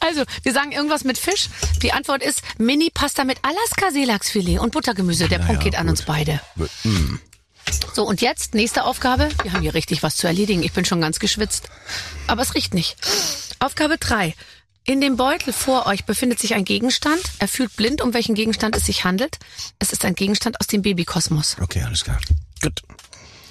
[0.00, 1.48] Also, wir sagen irgendwas mit Fisch.
[1.82, 5.28] Die Antwort ist Mini-Pasta mit Alaska-Seelachsfilet und Buttergemüse.
[5.28, 6.40] Der Punkt geht an uns beide.
[6.84, 7.16] Mm.
[7.94, 9.28] So, und jetzt, nächste Aufgabe.
[9.42, 10.62] Wir haben hier richtig was zu erledigen.
[10.62, 11.68] Ich bin schon ganz geschwitzt.
[12.26, 12.96] Aber es riecht nicht.
[13.58, 14.34] Aufgabe drei.
[14.84, 17.20] In dem Beutel vor euch befindet sich ein Gegenstand.
[17.40, 19.38] Er fühlt blind, um welchen Gegenstand es sich handelt.
[19.78, 21.56] Es ist ein Gegenstand aus dem Babykosmos.
[21.60, 22.18] Okay, alles klar.
[22.62, 22.82] Gut.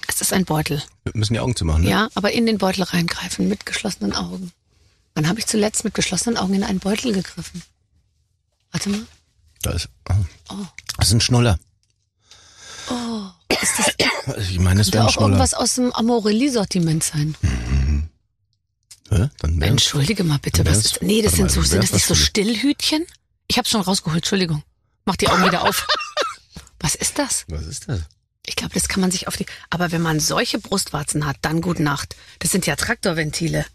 [0.07, 0.81] Es ist ein Beutel.
[1.03, 1.89] Wir müssen die Augen zumachen, ne?
[1.89, 4.51] Ja, aber in den Beutel reingreifen mit geschlossenen Augen.
[5.13, 7.61] Wann habe ich zuletzt mit geschlossenen Augen in einen Beutel gegriffen?
[8.71, 9.01] Warte mal.
[9.61, 9.89] Da ist,
[10.49, 10.55] oh.
[10.97, 11.59] Das ist ein Schnuller.
[12.89, 13.29] Oh,
[13.61, 15.27] ist das Ich meine, könnte wäre auch Schnuller.
[15.29, 17.35] irgendwas aus dem Amorelli-Sortiment sein?
[19.09, 19.29] Hä?
[19.39, 22.15] Dann Entschuldige mal bitte, was ist, nee, das sind so, sind das nicht so.
[22.15, 23.05] Stillhütchen?
[23.47, 24.63] Ich hab's schon rausgeholt, Entschuldigung.
[25.05, 25.87] Mach die Augen wieder auf.
[26.79, 27.45] Was ist das?
[27.47, 28.01] Was ist das?
[28.45, 31.61] Ich glaube, das kann man sich auf die, aber wenn man solche Brustwarzen hat, dann
[31.61, 32.15] gute Nacht.
[32.39, 33.65] Das sind ja Traktorventile.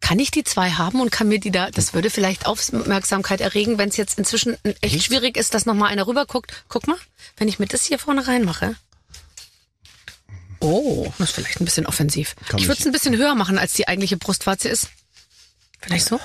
[0.00, 3.78] Kann ich die zwei haben und kann mir die da, das würde vielleicht Aufmerksamkeit erregen,
[3.78, 6.64] wenn es jetzt inzwischen echt schwierig ist, dass nochmal einer rüberguckt.
[6.68, 6.96] Guck mal,
[7.36, 8.76] wenn ich mir das hier vorne reinmache.
[10.60, 12.34] Oh, das ist vielleicht ein bisschen offensiv.
[12.48, 14.88] Kann ich würde es ein bisschen höher machen, als die eigentliche Brustwarze ist.
[15.80, 16.18] Vielleicht so?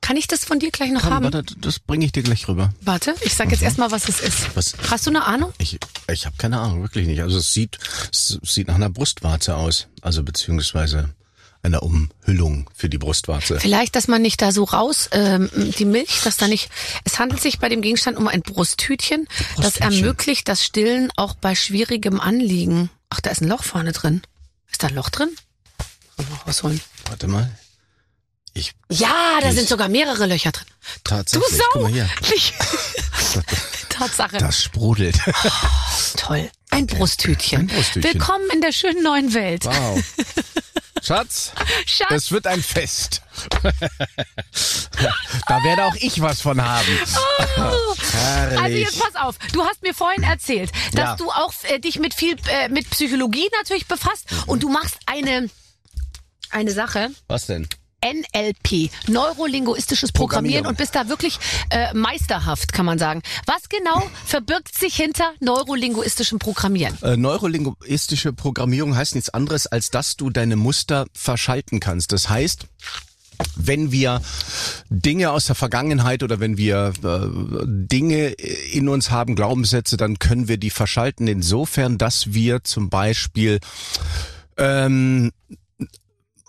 [0.00, 1.32] Kann ich das von dir gleich noch Komm, haben?
[1.32, 2.74] warte, das bringe ich dir gleich rüber.
[2.80, 4.56] Warte, ich sag jetzt erstmal, was es ist.
[4.56, 4.74] Was?
[4.90, 5.52] Hast du eine Ahnung?
[5.58, 5.78] Ich,
[6.10, 7.22] ich habe keine Ahnung, wirklich nicht.
[7.22, 7.78] Also es sieht,
[8.10, 9.86] es sieht nach einer Brustwarze aus.
[10.00, 11.14] Also beziehungsweise
[11.62, 13.60] einer Umhüllung für die Brustwarze.
[13.60, 15.48] Vielleicht, dass man nicht da so raus, ähm,
[15.78, 16.70] die Milch, dass da nicht,
[17.04, 19.92] es handelt sich bei dem Gegenstand um ein Brusthütchen, das Brusthütchen.
[19.92, 22.90] ermöglicht das Stillen auch bei schwierigem Anliegen.
[23.10, 24.22] Ach, da ist ein Loch vorne drin.
[24.70, 25.30] Ist da ein Loch drin?
[26.16, 26.80] Mal rausholen.
[27.08, 27.50] Warte mal.
[28.54, 30.66] Ich Ja, da sind sogar mehrere Löcher drin.
[31.04, 31.48] Du tatsächlich.
[31.50, 31.82] Guck Sau!
[31.82, 32.08] mal hier.
[33.88, 34.38] Tatsache.
[34.38, 35.18] Das sprudelt.
[36.16, 36.50] Toll.
[36.72, 37.60] Ein Brusthütchen.
[37.60, 38.14] Ein Brusthütchen.
[38.14, 39.66] Willkommen in der schönen neuen Welt.
[39.66, 40.02] Wow.
[41.02, 41.52] Schatz,
[41.84, 43.22] Schatz, es wird ein Fest.
[45.48, 46.86] da werde auch ich was von haben.
[48.12, 48.58] Herrlich.
[48.60, 51.16] Also jetzt pass auf, du hast mir vorhin erzählt, dass Ja.
[51.16, 54.42] du auch äh, dich mit viel äh, mit Psychologie natürlich befasst Mhm.
[54.46, 55.50] und du machst eine
[56.50, 57.66] eine Sache was denn?
[58.04, 61.38] NLP, neurolinguistisches Programmieren und bist da wirklich
[61.70, 63.22] äh, meisterhaft, kann man sagen.
[63.46, 66.96] Was genau verbirgt sich hinter neurolinguistischem Programmieren?
[67.02, 72.12] Äh, neurolinguistische Programmierung heißt nichts anderes, als dass du deine Muster verschalten kannst.
[72.12, 72.66] Das heißt,
[73.56, 74.20] wenn wir
[74.88, 77.18] Dinge aus der Vergangenheit oder wenn wir äh,
[77.66, 78.28] Dinge
[78.72, 83.60] in uns haben, Glaubenssätze, dann können wir die verschalten insofern, dass wir zum Beispiel
[84.56, 85.32] ähm,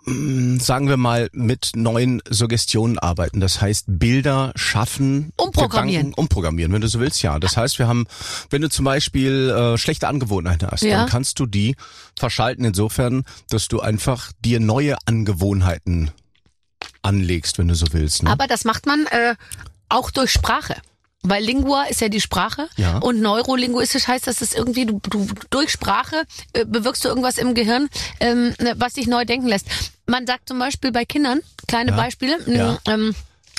[0.05, 3.39] sagen wir mal, mit neuen Suggestionen arbeiten.
[3.39, 6.07] Das heißt, Bilder schaffen, Umprogrammieren.
[6.07, 7.39] Gedanken umprogrammieren, wenn du so willst, ja.
[7.39, 8.05] Das heißt, wir haben,
[8.49, 10.97] wenn du zum Beispiel äh, schlechte Angewohnheiten hast, Ja.
[10.99, 11.75] dann kannst du die
[12.19, 16.11] verschalten insofern, dass du einfach dir neue Angewohnheiten
[17.01, 18.23] anlegst, wenn du so willst.
[18.23, 18.29] Ne?
[18.29, 19.35] Aber das macht man äh,
[19.89, 20.75] auch durch Sprache.
[21.23, 22.97] Weil Lingua ist ja die Sprache Ja.
[22.97, 27.53] und neurolinguistisch heißt, dass es irgendwie, du, du durch Sprache äh, bewirkst du irgendwas im
[27.53, 29.67] Gehirn, ähm, ne, was dich neu denken lässt.
[30.05, 31.97] Man sagt zum Beispiel bei Kindern, kleine Ja.
[31.97, 32.77] Beispiele, Ja.
[32.87, 33.15] ähm,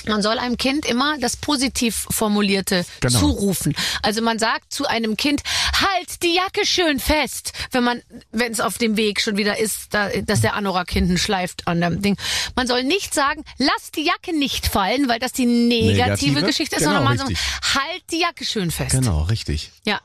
[0.07, 3.19] man soll einem Kind immer das positiv formulierte Genau.
[3.19, 3.75] zurufen.
[4.03, 5.41] Also man sagt zu einem Kind,
[5.81, 9.93] halt die Jacke schön fest, wenn man, wenn es auf dem Weg schon wieder ist,
[9.93, 12.17] da, dass der Anorak hinten schleift an dem Ding.
[12.55, 15.95] Man soll nicht sagen, lass die Jacke nicht fallen, weil das die negative,
[16.33, 16.41] Negative?
[16.43, 17.45] Geschichte ist, Genau, sondern man soll, richtig.
[17.75, 18.91] halt die Jacke schön fest.
[18.91, 19.71] Genau, richtig.
[19.85, 19.99] Ja.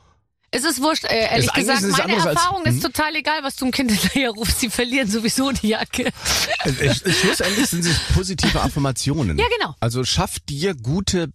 [0.53, 2.81] Es ist wurscht, äh, ehrlich Ist gesagt, meine anderes als- Erfahrung ist hm?
[2.81, 4.59] total egal, was du dem Kind hinterher rufst.
[4.59, 6.11] Sie verlieren sowieso die Jacke.
[6.65, 9.37] Äh, Schlussendlich sind es positive Affirmationen.
[9.37, 9.75] Ja, genau.
[9.79, 11.31] Also schaff dir gute,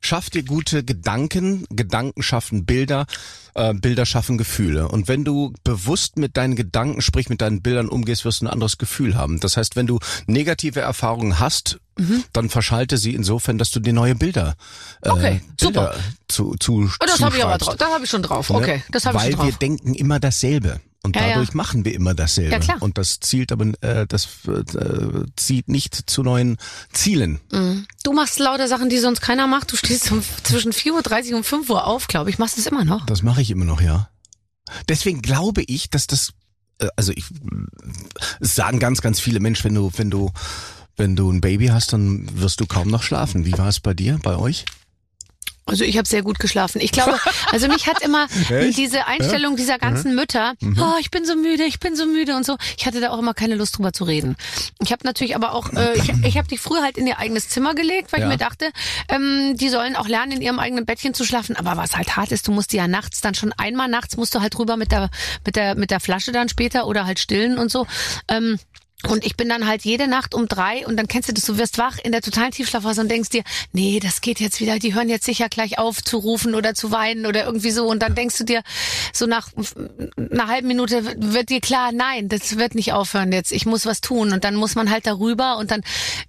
[0.00, 3.06] schaff dir gute Gedanken, Gedanken schaffen Bilder,
[3.54, 4.88] äh, Bilder schaffen Gefühle.
[4.88, 8.50] Und wenn du bewusst mit deinen Gedanken, sprich mit deinen Bildern umgehst, wirst du ein
[8.50, 9.40] anderes Gefühl haben.
[9.40, 12.24] Das heißt, wenn du negative Erfahrungen hast, Mhm.
[12.32, 14.56] dann verschalte sie insofern, dass du dir neue Bilder,
[15.02, 15.94] äh, Okay, Bilder super.
[16.26, 17.76] zu, zu Oh, das habe ich aber drauf.
[17.76, 18.50] Das habe ich schon drauf.
[18.50, 18.56] Ne?
[18.56, 19.46] Okay, das habe ich Weil schon drauf.
[19.46, 20.80] wir denken immer dasselbe.
[21.04, 21.28] Und Ja, ja.
[21.34, 22.50] dadurch machen wir immer dasselbe.
[22.52, 22.78] Ja, klar.
[22.80, 26.56] Und das zielt aber, äh, das äh, zieht nicht zu neuen
[26.92, 27.40] Zielen.
[28.02, 29.70] Du machst lauter Sachen, die sonst keiner macht.
[29.70, 32.38] Du stehst um, zwischen 4.30 Uhr und 5 Uhr auf, glaube ich.
[32.38, 33.04] Machst es immer noch.
[33.04, 34.08] Das mache ich immer noch, ja.
[34.88, 36.32] Deswegen glaube ich, dass das,
[36.78, 37.26] äh, also ich,
[38.40, 40.32] es sagen ganz, ganz viele Menschen, wenn du, wenn du,
[40.96, 43.44] wenn du ein Baby hast, dann wirst du kaum noch schlafen.
[43.44, 44.64] Wie war es bei dir, bei euch?
[45.66, 46.80] Also ich habe sehr gut geschlafen.
[46.82, 47.18] Ich glaube,
[47.50, 48.76] also mich hat immer Echt?
[48.76, 52.44] diese Einstellung dieser ganzen Mütter, oh, ich bin so müde, ich bin so müde und
[52.44, 52.56] so.
[52.76, 54.36] Ich hatte da auch immer keine Lust drüber zu reden.
[54.82, 57.48] Ich habe natürlich aber auch, äh, ich, ich habe die früher halt in ihr eigenes
[57.48, 58.26] Zimmer gelegt, weil Ja.
[58.26, 58.70] ich mir dachte,
[59.08, 61.56] ähm, die sollen auch lernen, in ihrem eigenen Bettchen zu schlafen.
[61.56, 64.34] Aber was halt hart ist, du musst die ja nachts dann schon einmal nachts musst
[64.34, 65.08] du halt rüber mit der
[65.46, 67.86] mit der mit der Flasche dann später oder halt stillen und so.
[68.28, 68.58] Ähm,
[69.08, 71.58] und ich bin dann halt jede Nacht um drei und dann kennst du das, du
[71.58, 73.42] wirst wach in der totalen Tiefschlafphase und denkst dir,
[73.72, 76.90] nee, das geht jetzt wieder, die hören jetzt sicher gleich auf zu rufen oder zu
[76.90, 77.86] weinen oder irgendwie so.
[77.86, 78.62] Und dann denkst du dir,
[79.12, 79.48] so nach
[80.16, 84.00] einer halben Minute wird dir klar, nein, das wird nicht aufhören jetzt, ich muss was
[84.00, 84.32] tun.
[84.32, 85.82] Und dann muss man halt darüber und dann,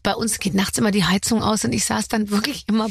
[0.04, 2.90] bei uns geht nachts immer die Heizung aus und ich saß dann wirklich immer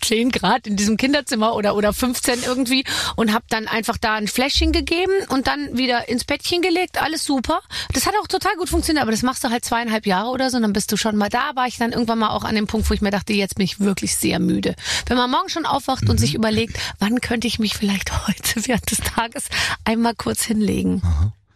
[0.00, 2.84] 10 Grad in diesem Kinderzimmer oder, oder 15 irgendwie
[3.16, 7.24] und hab dann einfach da ein Fläschchen gegeben und dann wieder ins Bettchen gelegt, alles
[7.24, 7.60] super.
[7.92, 10.56] Das hat auch total gut funktioniert, aber das machst du halt zweieinhalb Jahre oder so
[10.56, 12.66] und dann bist du schon mal da, war ich dann irgendwann mal auch an dem
[12.66, 14.74] Punkt, wo ich mir dachte, jetzt bin ich wirklich sehr müde.
[15.06, 18.90] Wenn man morgen schon aufwacht und sich überlegt, wann könnte ich mich vielleicht heute während
[18.90, 19.48] des Tages
[19.84, 21.02] einmal kurz hinlegen.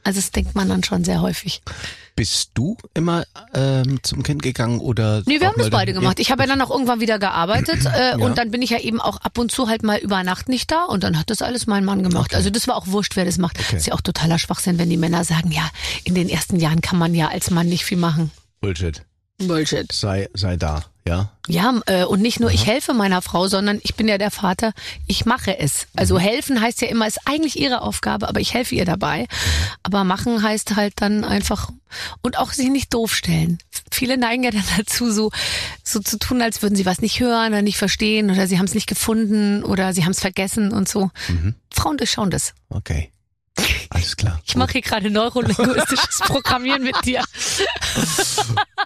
[0.05, 1.63] Also das denkt man dann schon sehr häufig.
[2.17, 5.23] Bist du immer ähm, zum Kind gegangen oder?
[5.27, 6.19] Nee, wir haben das beide gemacht.
[6.19, 8.17] Ich habe ja dann auch irgendwann wieder gearbeitet äh, Ja.
[8.17, 10.71] und dann bin ich ja eben auch ab und zu halt mal über Nacht nicht
[10.73, 12.31] da und dann hat das alles mein Mann gemacht.
[12.31, 12.37] Okay.
[12.37, 13.61] Also das war auch wurscht, wer das macht.
[13.61, 13.77] Okay.
[13.77, 15.69] Ist ja auch totaler Schwachsinn, wenn die Männer sagen, ja,
[16.05, 18.31] in den ersten Jahren kann man ja als Mann nicht viel machen.
[18.63, 19.03] Bullshit.
[19.39, 19.93] Bullshit.
[19.93, 21.31] Sei, sei da, ja?
[21.49, 24.73] Ja, äh, und nicht nur ich helfe meiner Frau, sondern ich bin ja der Vater,
[25.07, 25.87] ich mache es.
[25.95, 26.21] Also Mhm.
[26.21, 29.27] helfen heißt ja immer, ist eigentlich ihre Aufgabe, aber ich helfe ihr dabei.
[29.83, 31.71] Aber machen heißt halt dann einfach
[32.23, 33.59] und auch sich nicht doof stellen.
[33.93, 35.31] Viele neigen ja dann dazu, so,
[35.85, 38.67] so zu tun, als würden sie was nicht hören oder nicht verstehen oder sie haben
[38.67, 41.11] es nicht gefunden oder sie haben es vergessen und so.
[41.29, 41.55] Mhm.
[41.73, 42.55] Frauen durchschauen das.
[42.69, 43.11] Okay.
[43.91, 44.41] Alles klar.
[44.45, 47.25] Ich mache hier gerade neurolinguistisches Programmieren mit dir.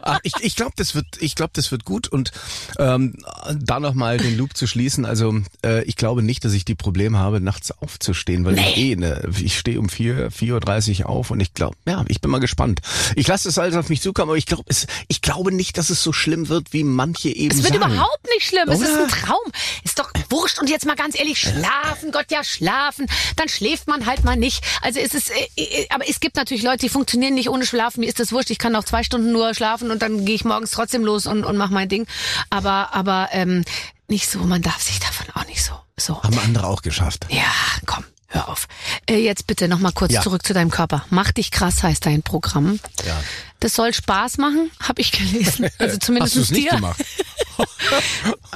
[0.02, 2.30] Ach, ich ich glaube, das wird, ich glaube, das wird gut und
[2.78, 3.16] ähm,
[3.58, 5.04] da noch mal den Loop zu schließen.
[5.04, 8.96] Also äh, ich glaube nicht, dass ich die Probleme habe, nachts aufzustehen, weil ich eh,
[8.96, 12.30] ne, ich stehe um vier, vier Uhr dreißig auf und ich glaube, ja, ich bin
[12.30, 12.80] mal gespannt.
[13.16, 14.64] Ich lasse es alles auf mich zukommen, aber ich glaube,
[15.08, 17.92] ich glaube nicht, dass es so schlimm wird, wie manche eben Es wird sagen.
[17.92, 18.68] überhaupt nicht schlimm.
[18.68, 19.02] Es ist Oder?
[19.02, 19.52] ein Traum.
[19.84, 20.60] Ist doch wurscht.
[20.60, 23.06] Und jetzt mal ganz ehrlich, schlafen, Gott ja, schlafen.
[23.36, 24.59] Dann schläft man halt mal nicht.
[24.82, 28.00] Also es ist, äh, äh, aber es gibt natürlich Leute, die funktionieren nicht ohne Schlafen.
[28.00, 28.50] Mir ist das wurscht.
[28.50, 31.44] Ich kann auch zwei Stunden nur schlafen und dann gehe ich morgens trotzdem los und,
[31.44, 32.06] und mache mein Ding.
[32.50, 33.64] Aber, aber ähm,
[34.08, 34.40] nicht so.
[34.40, 35.72] Man darf sich davon auch nicht so.
[35.98, 36.22] So.
[36.22, 37.26] Haben andere auch geschafft.
[37.28, 37.42] Ja,
[37.86, 38.04] komm.
[38.28, 38.68] Hör auf.
[39.08, 40.22] Äh, jetzt bitte noch mal kurz Ja.
[40.22, 41.04] zurück zu deinem Körper.
[41.10, 42.78] Mach dich krass heißt dein Programm.
[43.04, 43.20] Ja.
[43.60, 45.68] Das soll Spaß machen, habe ich gelesen.
[45.78, 46.76] Also zumindest Hast nicht dir.
[46.76, 47.04] gemacht?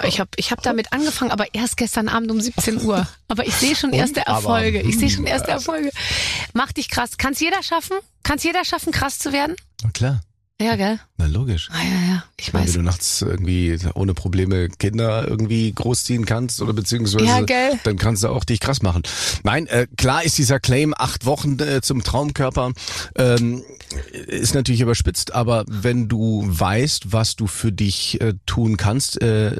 [0.05, 3.07] Ich habe ich hab damit angefangen, aber erst gestern Abend um 17 Uhr.
[3.29, 4.81] Aber ich sehe schon erste Aber, Erfolge.
[4.81, 5.91] Ich sehe schon hm, erste Erfolge.
[6.55, 7.19] Mach dich krass.
[7.19, 7.97] Kann's jeder schaffen?
[8.23, 9.57] Kann's jeder schaffen, krass zu werden?
[9.83, 10.23] Na klar.
[10.61, 11.01] Ja, gell?
[11.17, 11.69] Na logisch.
[11.73, 12.25] Ah, ja, ja.
[12.39, 12.75] Ich Wenn weiß.
[12.75, 17.79] du nachts irgendwie ohne Probleme Kinder irgendwie großziehen kannst oder beziehungsweise Ja, gell.
[17.83, 19.03] dann kannst du auch dich krass machen.
[19.43, 22.73] Nein, äh, klar ist dieser Claim acht Wochen äh, zum Traumkörper
[23.17, 23.65] ähm,
[24.27, 29.51] ist natürlich überspitzt, aber wenn du weißt, was du für dich äh, tun kannst äh,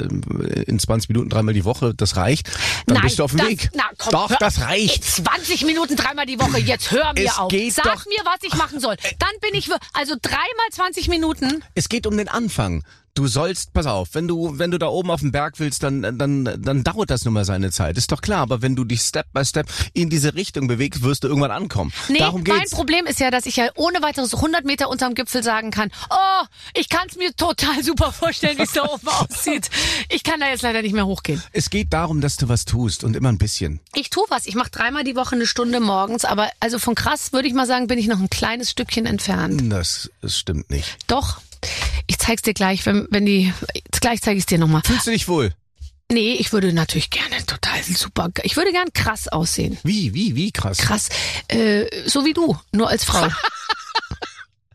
[0.67, 2.49] in 20 Minuten dreimal die Woche, das reicht,
[2.87, 3.71] dann Nein, bist du auf dem das, Weg.
[3.75, 5.05] Na, komm, Doch, hör- das reicht.
[5.05, 6.59] 20 Minuten dreimal die Woche.
[6.59, 7.51] Jetzt hör mir Es auf.
[7.51, 8.97] geht Sag doch- mir, was ich machen soll.
[9.19, 11.63] Dann bin ich also dreimal 20 Minuten.
[11.75, 12.85] Es geht um den Anfang.
[13.17, 16.03] Du sollst, pass auf, wenn du, wenn du da oben auf dem Berg willst, dann,
[16.19, 17.97] dann, dann dauert das nun mal seine Zeit.
[17.97, 18.41] Ist doch klar.
[18.41, 21.93] Aber wenn du dich Step by Step in diese Richtung bewegst, wirst du irgendwann ankommen.
[22.09, 22.73] Nee, Darum mein geht's.
[22.73, 26.45] Problem ist ja, dass ich ja ohne weiteres 100 Meter unterm Gipfel sagen kann, oh,
[26.75, 29.71] ich kann es mir total super vorstellen, wie es da oben aussieht.
[30.09, 31.41] Ich kann da jetzt leider nicht mehr hochgehen.
[31.53, 33.79] Es geht darum, dass du was tust und immer ein bisschen.
[33.95, 34.45] Ich tue was.
[34.47, 37.69] Ich mache dreimal die Woche eine Stunde morgens, aber also von krass würde ich mal
[37.69, 39.73] sagen, bin ich noch ein kleines Stückchen entfernt.
[39.73, 40.97] Das, das stimmt nicht.
[41.07, 41.39] Doch.
[42.07, 43.53] Ich zeig's dir gleich, wenn, wenn die.
[44.01, 44.83] Gleich zeige ich dir nochmal.
[44.85, 45.55] Fühlst du dich wohl?
[46.13, 48.29] Nee, ich würde natürlich gerne total super.
[48.43, 49.79] Ich würde gern krass aussehen.
[49.85, 50.79] Wie, wie, wie krass?
[50.79, 51.09] Krass.
[51.49, 53.27] Äh, so wie du, nur als Frau.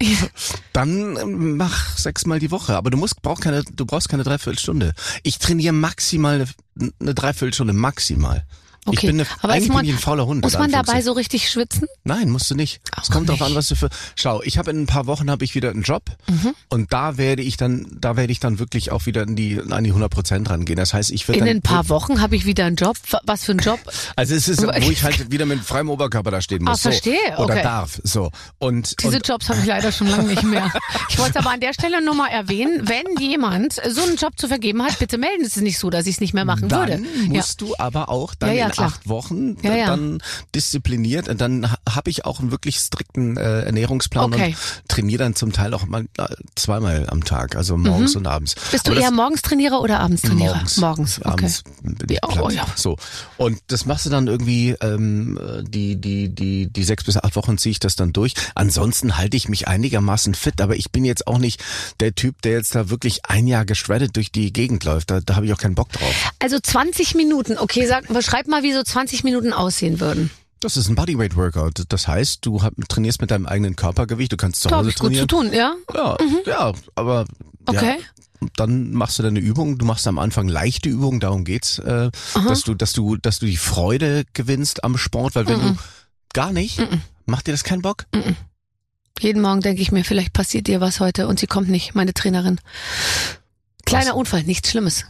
[0.73, 2.75] Dann ähm, mach sechsmal die Woche.
[2.75, 4.93] Aber du musst, brauch keine, du brauchst keine Dreiviertelstunde.
[5.23, 8.45] Ich trainiere maximal eine, eine Dreiviertelstunde, maximal.
[8.91, 9.07] Ich Okay.
[9.07, 10.43] bin eine, Aber eigentlich man, bin ich ein fauler Hund.
[10.43, 11.87] muss man dabei so richtig schwitzen?
[12.03, 12.81] Nein, musst du nicht.
[13.01, 13.89] Es kommt darauf an, was du für.
[14.15, 16.53] Schau, ich habe in ein paar Wochen habe ich wieder einen Job Mhm.
[16.69, 19.83] und da werde ich dann, da werde ich dann wirklich auch wieder in die an
[19.83, 20.77] die 100 Prozent rangehen.
[20.77, 22.97] Das heißt, ich werde In ein paar Wochen habe ich wieder einen Job.
[23.09, 23.79] Wa- Was für ein Job?
[24.15, 26.79] also es ist, wo ich halt wieder mit freiem Oberkörper da stehen muss.
[26.85, 27.43] Ah, verstehe, so.
[27.43, 27.63] Oder okay.
[27.63, 27.99] darf.
[28.03, 30.71] So und, Diese und Jobs habe ich leider schon lange nicht mehr.
[31.09, 34.47] Ich wollte aber an der Stelle nur mal erwähnen, wenn jemand so einen Job zu
[34.47, 35.43] vergeben hat, bitte melden.
[35.45, 37.03] Es ist nicht so, dass ich es nicht mehr machen dann würde.
[37.23, 37.27] Ja.
[37.29, 38.89] musst du aber auch dann Ja, ja, in klar.
[38.89, 39.86] acht Wochen Ja, ja.
[39.88, 40.21] dann
[40.55, 44.47] diszipliniert und dann ha- habe ich auch einen wirklich strikten äh, Ernährungsplan Okay.
[44.49, 46.25] und trainiere dann zum Teil auch mal äh,
[46.55, 48.55] zweimal am Tag, also morgens und abends.
[48.55, 48.59] Mhm.
[48.71, 50.53] Bist du Aber eher Morgenstrainierer oder Abendstrainierer?
[50.55, 50.77] Morgens.
[50.77, 51.30] Morgens, okay.
[51.30, 52.39] Abends bin ich platt.
[52.41, 52.65] oh ja.
[52.75, 52.97] So.
[53.38, 57.57] Und das machst du dann irgendwie, ähm, die, die, die, die sechs bis acht Wochen
[57.57, 58.34] ziehe ich das dann durch.
[58.55, 61.63] Ansonsten halte ich mich einigermaßen fit, aber ich bin jetzt auch nicht
[61.99, 65.11] der Typ, der jetzt da wirklich ein Jahr geschreddet durch die Gegend läuft.
[65.11, 66.32] Da, da habe ich auch keinen Bock drauf.
[66.39, 67.57] Also 20 Minuten.
[67.57, 70.30] Okay, sag, beschreib mal, wie so 20 Minuten aussehen würden.
[70.62, 71.84] Das ist ein Bodyweight Workout.
[71.89, 75.16] Das heißt, du trainierst mit deinem eigenen Körpergewicht, du kannst zu habe Hause ich gut
[75.16, 75.51] zu trainieren.
[75.51, 75.76] tun, ja?
[75.93, 77.26] Ja, ja, aber
[77.66, 77.97] Okay.
[77.99, 79.78] ja, dann machst du deine Übung.
[79.78, 82.10] Du machst am Anfang leichte Übungen, darum geht's, äh,
[82.47, 85.78] dass du, dass du, dass du die Freude gewinnst am Sport, weil wenn du
[86.34, 86.82] gar nicht,
[87.26, 88.05] macht dir das keinen Bock?
[89.20, 92.14] Jeden Morgen denke ich mir, vielleicht passiert dir was heute und sie kommt nicht, meine
[92.14, 92.60] Trainerin.
[93.89, 94.17] Kleiner Was?
[94.17, 95.05] Unfall, nichts Schlimmes.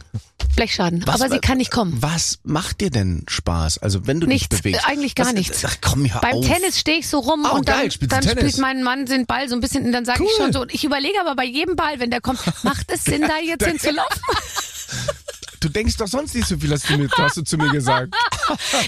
[0.56, 1.06] Blechschaden.
[1.06, 1.96] Was- aber sie kann nicht kommen.
[2.00, 3.78] Was macht dir denn Spaß?
[3.78, 4.86] Also wenn du Nichts, dich bewegst.
[4.86, 5.64] eigentlich gar was, nichts.
[5.64, 6.46] Ach komm, hör Beim auf.
[6.46, 9.48] Tennis stehe ich so rum Oh, und dann, geil, dann spielt mein Mann den Ball
[9.48, 10.44] so ein bisschen und dann sage ich Cool.
[10.44, 10.60] schon so.
[10.62, 13.64] Und ich überlege aber bei jedem Ball, wenn der kommt, macht es Sinn, da jetzt
[13.66, 14.20] hinzulaufen?
[15.60, 18.14] Du denkst doch sonst nicht so viel, hast du, mir, hast du zu mir gesagt.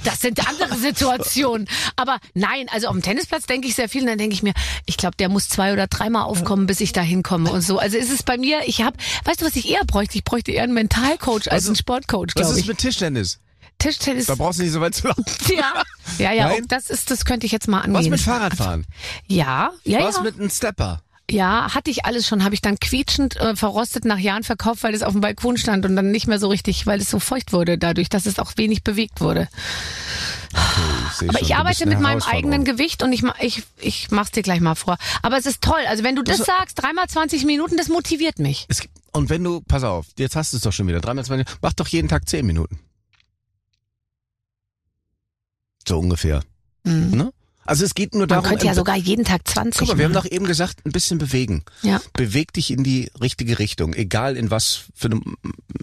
[0.04, 1.68] Das sind andere Situationen.
[1.94, 4.54] Aber nein, also auf dem Tennisplatz denke ich sehr viel und dann denke ich mir,
[4.86, 7.78] ich glaube, der muss zwei oder dreimal aufkommen, bis ich da hinkomme und so.
[7.78, 10.16] Also ist es bei mir, ich habe, weißt du, was ich eher bräuchte?
[10.18, 12.66] Ich bräuchte eher einen Mentalcoach als einen Sportcoach, Was glaube ist ich.
[12.66, 13.38] mit Tischtennis?
[13.78, 14.26] Tischtennis.
[14.26, 15.24] Da brauchst du nicht so weit zu laufen.
[15.48, 15.82] Ja,
[16.18, 16.52] ja, ja.
[16.68, 17.94] Das ist, das könnte ich jetzt mal angehen.
[18.00, 18.86] Was mit Fahrradfahren?
[19.28, 20.22] Ja, ja, Was ja.
[20.22, 21.02] mit einem Stepper?
[21.30, 24.94] Ja, hatte ich alles schon, habe ich dann quietschend äh, verrostet nach Jahren verkauft, weil
[24.94, 27.52] es auf dem Balkon stand und dann nicht mehr so richtig, weil es so feucht
[27.52, 29.48] wurde, dadurch, dass es auch wenig bewegt wurde.
[30.52, 34.32] Ich seh Aber schon, ich arbeite mit meinem eigenen Gewicht und ich, ich, ich mach's
[34.32, 34.98] dir gleich mal vor.
[35.22, 35.80] Aber es ist toll.
[35.88, 38.66] Also wenn du das sagst, dreimal 20 Minuten, das motiviert mich.
[38.68, 41.46] Es und wenn du, pass auf, jetzt hast du es doch schon wieder, dreimal 20,
[41.60, 42.78] mach doch jeden Tag 10 Minuten.
[45.86, 46.42] So ungefähr.
[46.84, 47.10] Mhm.
[47.10, 47.32] Ne?
[47.64, 50.04] Also es geht nur Man darum, könnte ja sogar jeden Tag 20 Guck mal, wir
[50.06, 50.26] haben machen.
[50.28, 51.64] doch eben gesagt, ein bisschen bewegen.
[51.82, 52.00] Ja.
[52.12, 55.36] Beweg dich in die richtige Richtung, egal in was für einem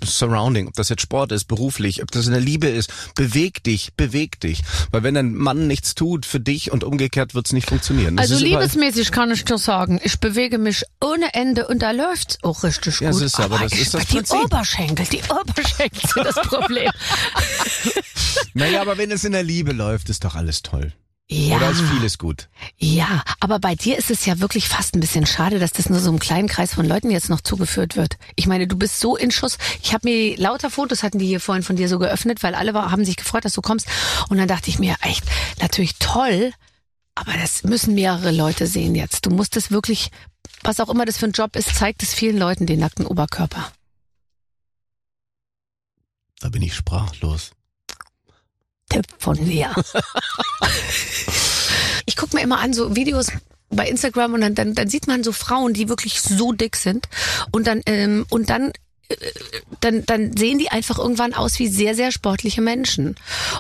[0.04, 2.92] Surrounding, ob das jetzt Sport ist, beruflich, ob das in der Liebe ist.
[3.16, 4.62] Beweg dich, beweg dich.
[4.92, 8.18] Weil wenn ein Mann nichts tut für dich und umgekehrt wird's nicht funktionieren.
[8.18, 11.92] Das Also ist liebesmäßig kann ich dir sagen, ich bewege mich ohne Ende und da
[11.92, 13.20] läuft's auch richtig Ja, gut.
[13.22, 14.38] siehst du, aber das ich, ist das die Prinzip.
[14.44, 16.92] Oberschenkel, die Oberschenkel sind das Problem.
[18.54, 20.94] Naja, aber wenn es in der Liebe läuft, ist doch alles toll.
[21.32, 21.58] Ja.
[21.58, 22.50] Oder ist vieles gut.
[22.78, 26.00] Ja, aber bei dir ist es ja wirklich fast ein bisschen schade, dass das nur
[26.00, 28.18] so einem kleinen Kreis von Leuten jetzt noch zugeführt wird.
[28.36, 29.60] Ich meine, du bist so in Schuss.
[29.84, 32.74] Ich habe mir lauter Fotos hatten die hier vorhin von dir so geöffnet, weil alle
[32.74, 33.88] war, haben sich gefreut, dass du kommst.
[34.30, 35.24] Und dann dachte ich mir, echt,
[35.62, 36.52] natürlich toll,
[37.14, 39.28] aber das müssen mehrere Leute sehen jetzt.
[39.28, 40.10] Du musst es wirklich,
[40.64, 43.72] was auch immer das für ein Job ist, zeigt es vielen Leuten den nackten Oberkörper.
[46.40, 47.52] Da bin ich sprachlos.
[48.90, 49.74] Tipp von mir.
[52.06, 53.28] ich gucke mir immer an so Videos
[53.70, 57.08] bei Instagram und dann, dann, dann sieht man so Frauen, die wirklich so dick sind
[57.52, 58.74] und dann ähm, und dann
[59.10, 59.16] äh,
[59.82, 63.16] dann, dann sehen die einfach irgendwann aus wie sehr, sehr sportliche Menschen.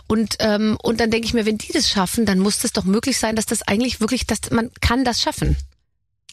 [0.07, 2.83] Und, ähm, und dann denke ich mir, wenn die das schaffen, dann muss das doch
[2.83, 5.55] möglich sein, dass das eigentlich wirklich, dass man kann das schaffen.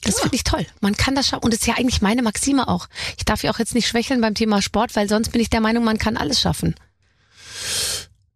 [0.03, 0.66] Das finde ich toll.
[0.80, 1.44] Man kann das schaffen.
[1.44, 2.88] Und das ist ja eigentlich meine Maxime auch.
[3.16, 5.61] Ich darf ja auch jetzt nicht schwächeln beim Thema Sport, weil sonst bin ich der
[5.61, 6.74] Meinung, man kann alles schaffen.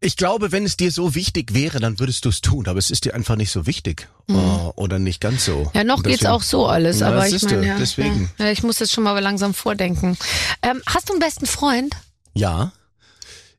[0.03, 2.91] Ich glaube, wenn es dir so wichtig wäre, dann würdest du es tun, aber es
[2.91, 4.09] ist dir einfach nicht so wichtig.
[4.31, 5.59] Äh, Oder nicht ganz so.
[5.59, 5.71] Mhm.
[5.75, 8.31] Ja, noch Und geht's deswegen- auch so alles, Ja, aber ich meine, ja, deswegen.
[8.39, 10.17] Ja, ich muss jetzt schon mal langsam vordenken.
[10.63, 11.95] Ähm, hast du einen besten Freund?
[12.33, 12.73] Ja.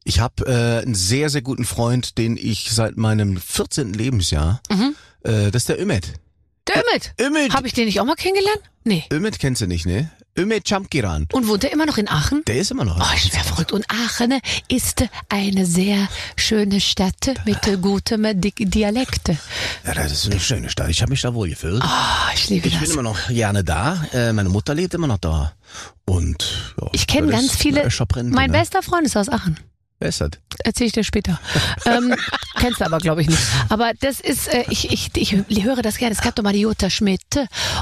[0.04, 3.94] Ich habe äh, einen sehr, sehr guten Freund, den ich seit meinem 14.
[3.94, 4.96] Lebensjahr, Mhm.
[5.24, 6.14] äh, das ist der Ümit.
[6.68, 7.14] Der Ümit.
[7.20, 8.62] Ümit, Habe ich den nicht auch mal kennengelernt?
[8.84, 9.06] Nee.
[9.12, 10.10] Ümit kennst du nicht, ne?
[10.38, 11.28] Ümit Chamkiran.
[11.34, 12.44] Und wohnt er immer noch in Aachen?
[12.46, 12.98] Der ist immer noch.
[13.00, 13.72] Oh, ich wäre verrückt.
[13.74, 14.40] Und Aachen
[14.70, 16.08] ist eine sehr
[16.38, 19.30] schöne Stadt mit gutem Di Dialekt.
[19.86, 20.90] Ja, das ist eine schöne Stadt.
[20.90, 21.84] Ich habe mich da wohl gefühlt.
[21.84, 22.92] Oh, ich liebe ich bin das.
[22.92, 24.06] immer noch gerne da.
[24.14, 25.54] Äh, meine Mutter lebt immer noch da.
[26.06, 27.88] Und ja, Ich kenne ganz viele.
[28.30, 28.58] Mein ne?
[28.58, 29.58] bester Freund ist aus Aachen.
[30.02, 30.20] Das?
[30.64, 31.40] Erzähle ich dir später.
[31.86, 32.16] ähm,
[32.60, 33.40] kennst du aber, glaube ich, nicht.
[33.70, 35.12] Aber das ist, äh, ich, ich,
[35.48, 36.16] ich höre das gerne.
[36.16, 37.22] Es gab doch mal die Jutta Schmidt,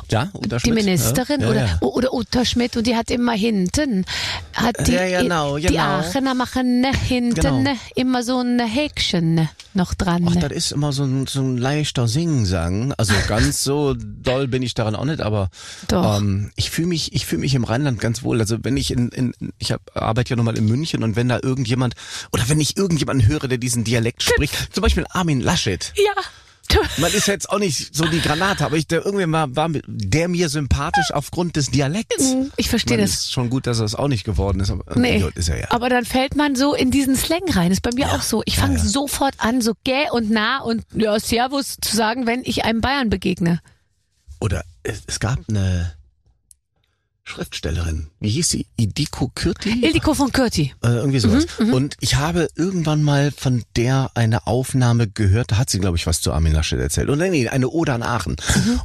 [0.10, 0.76] Ja, Uta die Schmidt?
[0.76, 1.78] Ministerin, ja, ja, oder, ja.
[1.82, 4.06] oder Uta Schmidt, und die hat immer hinten,
[4.54, 5.80] hat die, ja, genau, die genau.
[5.82, 7.72] Aachener machen hinten Genau.
[7.96, 10.26] immer so ein Häkchen noch dran.
[10.30, 12.94] Ach, das ist immer so ein, so ein leichter Singsang.
[12.98, 15.50] Also ganz so doll bin ich daran auch nicht, aber
[15.92, 18.40] ähm, ich fühle mich, ich fühle mich im Rheinland ganz wohl.
[18.42, 21.40] Also wenn ich in, in ich hab, arbeite ja nochmal in München und wenn da
[21.42, 21.96] irgendjemand
[22.32, 25.94] oder wenn ich irgendjemanden höre, der diesen Dialekt spricht, zum Beispiel Armin Laschet.
[25.96, 26.82] ja.
[26.98, 30.28] Man ist jetzt auch nicht so die Granate, aber ich der irgendwie war, war der
[30.28, 32.36] mir sympathisch aufgrund des Dialekts.
[32.58, 33.12] Ich verstehe das.
[33.12, 34.70] ist schon gut, dass er es auch nicht geworden ist.
[34.70, 35.24] Aber Nee.
[35.36, 35.68] Ist er ja.
[35.72, 37.72] Aber dann fällt man so in diesen Slang rein.
[37.72, 38.44] Ist bei mir auch so.
[38.46, 38.84] Ich fange ja.
[38.84, 43.10] sofort an, so gäh und nah und ja, Servus zu sagen, wenn ich einem Bayern
[43.10, 43.62] begegne.
[44.40, 45.94] Oder es, es gab eine
[47.30, 48.08] Schriftstellerin.
[48.20, 48.66] Wie hieß sie?
[48.76, 49.86] Idiko Kürti?
[49.86, 50.74] Ildiko von Kürti.
[50.84, 51.46] Äh, irgendwie sowas.
[51.60, 56.08] Und ich habe irgendwann mal von der eine Aufnahme gehört, da hat sie, glaube ich,
[56.08, 57.10] was zu Armin Laschet erzählt.
[57.10, 58.36] Und nee, eine Ode an Aachen.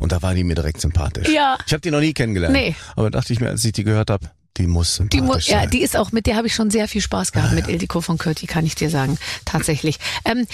[0.01, 1.29] Und da war die mir direkt sympathisch.
[1.29, 1.57] Ja.
[1.67, 2.55] Ich habe die noch nie kennengelernt.
[2.55, 2.75] Nee.
[2.97, 5.61] Aber dachte ich mir, als ich die gehört habe, die muss sympathisch Die, mu- ja,
[5.63, 5.71] sein.
[5.71, 8.19] die ist auch, mit der habe ich schon sehr viel Spaß gehabt, mit Ildiko von
[8.19, 9.19] Kürti, kann ich dir sagen.
[9.45, 9.99] Tatsächlich.
[10.25, 10.47] Ähm,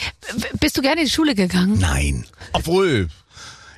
[0.58, 1.78] bist du gerne in die Schule gegangen?
[1.78, 2.24] Nein.
[2.52, 3.08] Obwohl,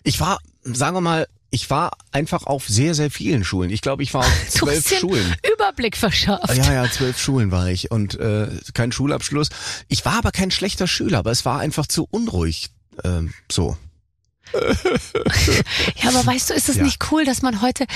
[0.04, 3.70] ich war, sagen wir mal, ich war einfach auf sehr, sehr vielen Schulen.
[3.70, 5.36] Ich glaube, ich war auf zwölf Schulen.
[5.54, 6.54] Überblick verschafft.
[6.56, 9.50] Ja, ja, zwölf Schulen war ich und äh, kein Schulabschluss.
[9.88, 12.70] Ich war aber kein schlechter Schüler, aber es war einfach zu unruhig.
[13.04, 13.76] Ähm, so.
[16.02, 16.82] Ja, aber weißt du, ist es Ja.
[16.82, 17.86] nicht cool, dass man heute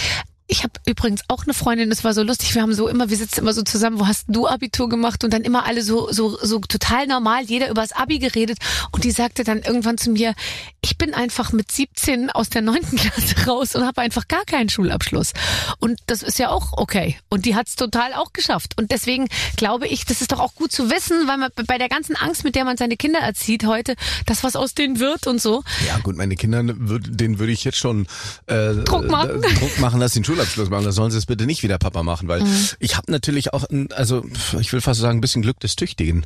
[0.49, 3.17] ich habe übrigens auch eine Freundin, das war so lustig, wir haben so immer, wir
[3.17, 6.39] sitzen immer so zusammen, wo hast du Abitur gemacht und dann immer alle so, so,
[6.41, 8.59] so total normal, jeder übers Abi geredet
[8.93, 10.35] und die sagte dann irgendwann zu mir,
[10.83, 14.69] ich bin einfach mit 17 aus der neunten Klasse raus und habe einfach gar keinen
[14.69, 15.33] Schulabschluss.
[15.81, 17.17] Und das ist ja auch okay.
[17.29, 18.75] Und die hat's total auch geschafft.
[18.79, 19.27] Und deswegen
[19.57, 22.45] glaube ich, das ist doch auch gut zu wissen, weil man bei der ganzen Angst,
[22.45, 25.65] mit der man seine Kinder erzieht heute, dass was aus denen wird und so.
[25.87, 28.07] Ja gut, meine Kinder, denen würde ich jetzt schon
[28.47, 29.43] äh, Druck machen.
[29.43, 30.85] äh, Druck machen, dass sie einen Schulabschluss machen.
[30.85, 32.69] Da sollen sie es bitte nicht wieder Papa machen, weil Mhm.
[32.79, 34.25] ich habe natürlich auch, ein, also
[34.61, 36.25] ich will fast sagen, ein bisschen Glück des Tüchtigen.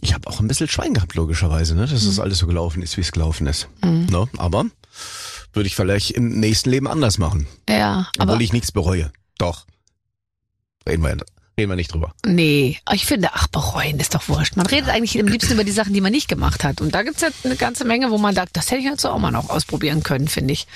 [0.00, 1.82] Ich habe auch ein bisschen Schwein gehabt, logischerweise, ne?
[1.86, 2.20] dass das Mhm.
[2.22, 3.68] alles so gelaufen ist, wie es gelaufen ist.
[3.82, 4.28] Ne?
[4.38, 4.64] Aber
[5.52, 9.12] würde ich vielleicht im nächsten Leben anders machen, Ja, obwohl aber ich nichts bereue.
[9.38, 9.66] Doch.
[10.88, 11.10] Reden wir,
[11.58, 12.14] reden wir nicht drüber.
[12.24, 14.56] nee, ich finde, ach, bereuen ist doch wurscht.
[14.56, 16.80] Man redet eigentlich am liebsten über die Sachen, die man nicht gemacht hat.
[16.80, 19.18] Und da gibt's ja eine ganze Menge, wo man sagt, das hätte ich jetzt auch
[19.18, 20.66] mal noch ausprobieren können, finde ich.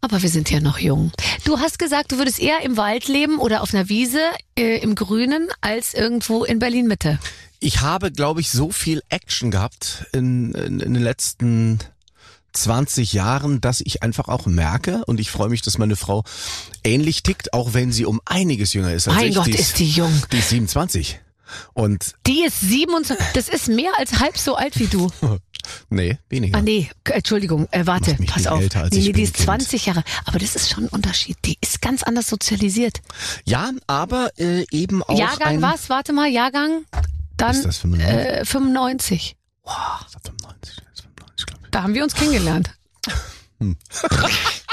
[0.00, 1.12] Aber wir sind ja noch jung.
[1.44, 4.20] Du hast gesagt, du würdest eher im Wald leben oder auf einer Wiese
[4.56, 7.18] äh, im Grünen als irgendwo in Berlin Mitte.
[7.60, 11.80] Ich habe, glaube ich, so viel Action gehabt in, in, in den letzten
[12.52, 16.24] 20 Jahren, dass ich einfach auch merke und ich freue mich, dass meine Frau
[16.84, 19.34] ähnlich tickt, auch wenn sie um einiges jünger ist als Mein ich.
[19.34, 20.22] Gott, die ist die jung.
[20.32, 21.20] Die ist 27.
[21.72, 23.26] Und Die ist 27.
[23.34, 25.10] Das ist mehr als halb so alt wie du.
[25.90, 26.58] nee, weniger.
[26.58, 28.60] Ah nee, Entschuldigung, äh, warte, pass auf.
[28.60, 29.46] älter, als nee, ich nee, die ist Kind.
[29.46, 30.04] 20 Jahre.
[30.24, 31.36] Aber das ist schon ein Unterschied.
[31.44, 33.00] Die ist ganz anders sozialisiert.
[33.44, 35.88] Ja, aber äh, eben auch Jahrgang was?
[35.90, 36.84] Warte mal, Jahrgang?
[37.36, 38.08] Dann Ist das 95?
[38.08, 39.36] Äh, 95.
[39.64, 41.70] 95, 95 glaube ich.
[41.70, 42.70] Da haben wir uns kennengelernt.
[43.60, 43.76] Hm.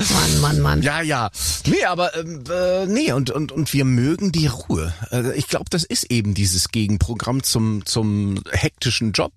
[0.00, 0.82] Mann, Mann, Mann.
[0.82, 1.30] Ja, ja.
[1.66, 4.94] Nee, aber ähm, äh, nee, und, und, und wir mögen die Ruhe.
[5.10, 9.32] Äh, ich glaube, das ist eben dieses Gegenprogramm zum, zum hektischen Job.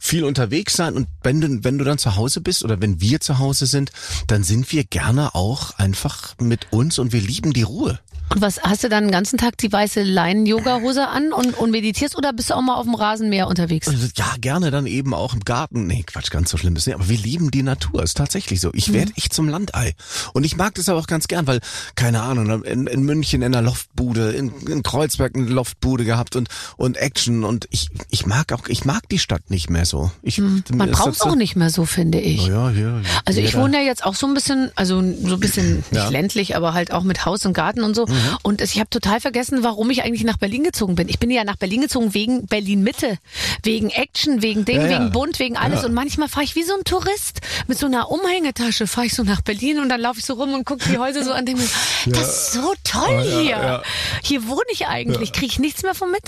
[0.00, 3.20] Viel unterwegs sein und wenn du, wenn du dann zu Hause bist oder wenn wir
[3.20, 3.90] zu Hause sind,
[4.28, 7.98] dann sind wir gerne auch einfach mit uns und wir lieben die Ruhe.
[8.28, 12.16] Und was, hast du dann den ganzen Tag die weiße Leinen-Yoga-Hose an und, und meditierst
[12.16, 13.86] oder bist du auch mal auf dem Rasenmäher unterwegs?
[13.86, 15.86] Also, Ja, gerne dann eben auch im Garten.
[15.86, 16.96] Nee, Quatsch, ganz so schlimm ist nicht.
[16.96, 18.02] Aber wir lieben die Natur.
[18.02, 18.70] Ist tatsächlich so.
[18.74, 19.94] Ich werde echt zum Landei.
[20.32, 21.60] Und ich mag das aber auch ganz gern, weil,
[21.94, 26.48] keine Ahnung, in, in München in einer Loftbude, in, in Kreuzberg eine Loftbude gehabt und,
[26.76, 27.44] und Action.
[27.44, 30.10] Und ich, ich mag auch, ich mag die Stadt nicht mehr so.
[30.22, 32.46] Ich, Man mir ist braucht so- auch nicht mehr so, finde ich.
[32.46, 33.00] Ja, ja, ja.
[33.24, 36.04] Also ich wohne ja jetzt auch so ein bisschen, also so ein bisschen nicht.
[36.06, 36.10] Mhm.
[36.12, 38.06] ländlich, aber halt auch mit Haus und Garten und so.
[38.42, 41.08] Und ich habe total vergessen, warum ich eigentlich nach Berlin gezogen bin.
[41.08, 43.18] Ich bin ja nach Berlin gezogen wegen Berlin Mitte,
[43.62, 45.84] wegen Action, wegen Ding, wegen Bunt, wegen alles.
[45.84, 49.22] Und manchmal fahre ich wie so ein Tourist mit so einer Umhängetasche, fahre ich so
[49.22, 51.62] nach Berlin und dann laufe ich so rum und gucke die Häuser so an, denke
[51.62, 51.68] mir,
[52.12, 53.50] das ist so toll Oh, ja, hier.
[53.50, 53.82] ja.
[54.22, 55.32] Hier wohne ich eigentlich.
[55.32, 56.22] Kriege ich nichts mehr von mit?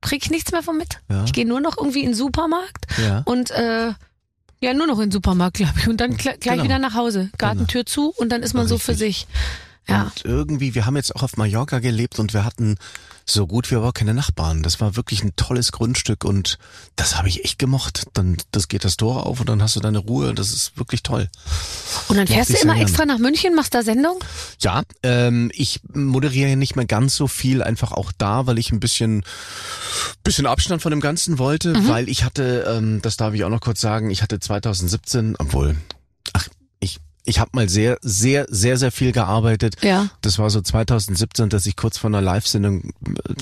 [0.00, 0.98] Kriege ich nichts mehr von mit?
[1.26, 3.22] Ich gehe nur noch irgendwie in den Supermarkt Ja.
[3.24, 3.92] und äh,
[4.60, 5.88] ja, nur noch in den Supermarkt, glaube ich.
[5.88, 6.64] Und dann gl gleich Genau.
[6.64, 7.30] wieder nach Hause.
[7.38, 9.26] Gartentür zu und dann ist man so für sich.
[9.88, 10.02] Ja.
[10.04, 12.76] Und irgendwie, wir haben jetzt auch auf Mallorca gelebt und wir hatten
[13.24, 14.62] so gut wie aber auch keine Nachbarn.
[14.62, 16.58] Das war wirklich ein tolles Grundstück und
[16.96, 18.04] das habe ich echt gemocht.
[18.14, 20.34] Dann das geht das Tor auf und dann hast du deine Ruhe.
[20.34, 21.28] Das ist wirklich toll.
[22.08, 22.82] Und dann fährst du immer gern.
[22.86, 24.22] extra nach München, machst da Sendung?
[24.60, 28.72] Ja, ähm, ich moderiere ja nicht mehr ganz so viel, einfach auch da, weil ich
[28.72, 29.24] ein bisschen,
[30.24, 31.88] bisschen Abstand von dem Ganzen wollte, Mhm.
[31.88, 35.76] weil ich hatte, ähm, das darf ich auch noch kurz sagen, ich hatte 2017, obwohl,
[37.24, 39.76] ich, habe mal sehr, sehr, sehr, sehr viel gearbeitet.
[39.82, 40.08] Ja.
[40.20, 42.90] Das war so 2017, dass ich kurz vor einer Live-Sendung äh,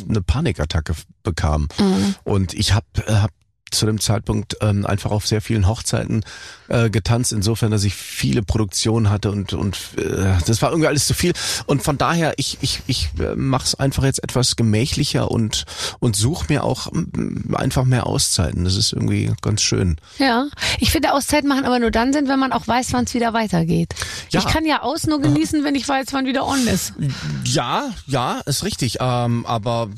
[0.09, 1.69] eine Panikattacke bekam.
[1.79, 2.15] Mhm.
[2.25, 3.31] Und ich habe hab
[3.71, 6.25] zu dem Zeitpunkt ähm, einfach auf sehr vielen Hochzeiten
[6.69, 11.07] äh, getanzt, insofern, dass ich viele Produktionen hatte und und äh, das war irgendwie alles
[11.07, 11.33] zu viel.
[11.67, 15.65] Und von daher, ich ich ich äh, mach's einfach jetzt etwas gemächlicher und
[15.99, 16.89] und suche mir auch
[17.53, 18.65] einfach mehr Auszeiten.
[18.65, 19.97] Das ist irgendwie ganz schön.
[20.19, 20.47] Ja.
[20.79, 23.33] Ich finde, Auszeiten machen aber nur dann Sinn, wenn man auch weiß, wann es wieder
[23.33, 23.95] weitergeht.
[24.31, 24.41] Ja.
[24.41, 26.93] Ich kann ja aus nur genießen, wenn ich weiß, wann wieder on ist.
[27.45, 28.99] Ja, ja, ist richtig.
[29.01, 29.89] Ähm, aber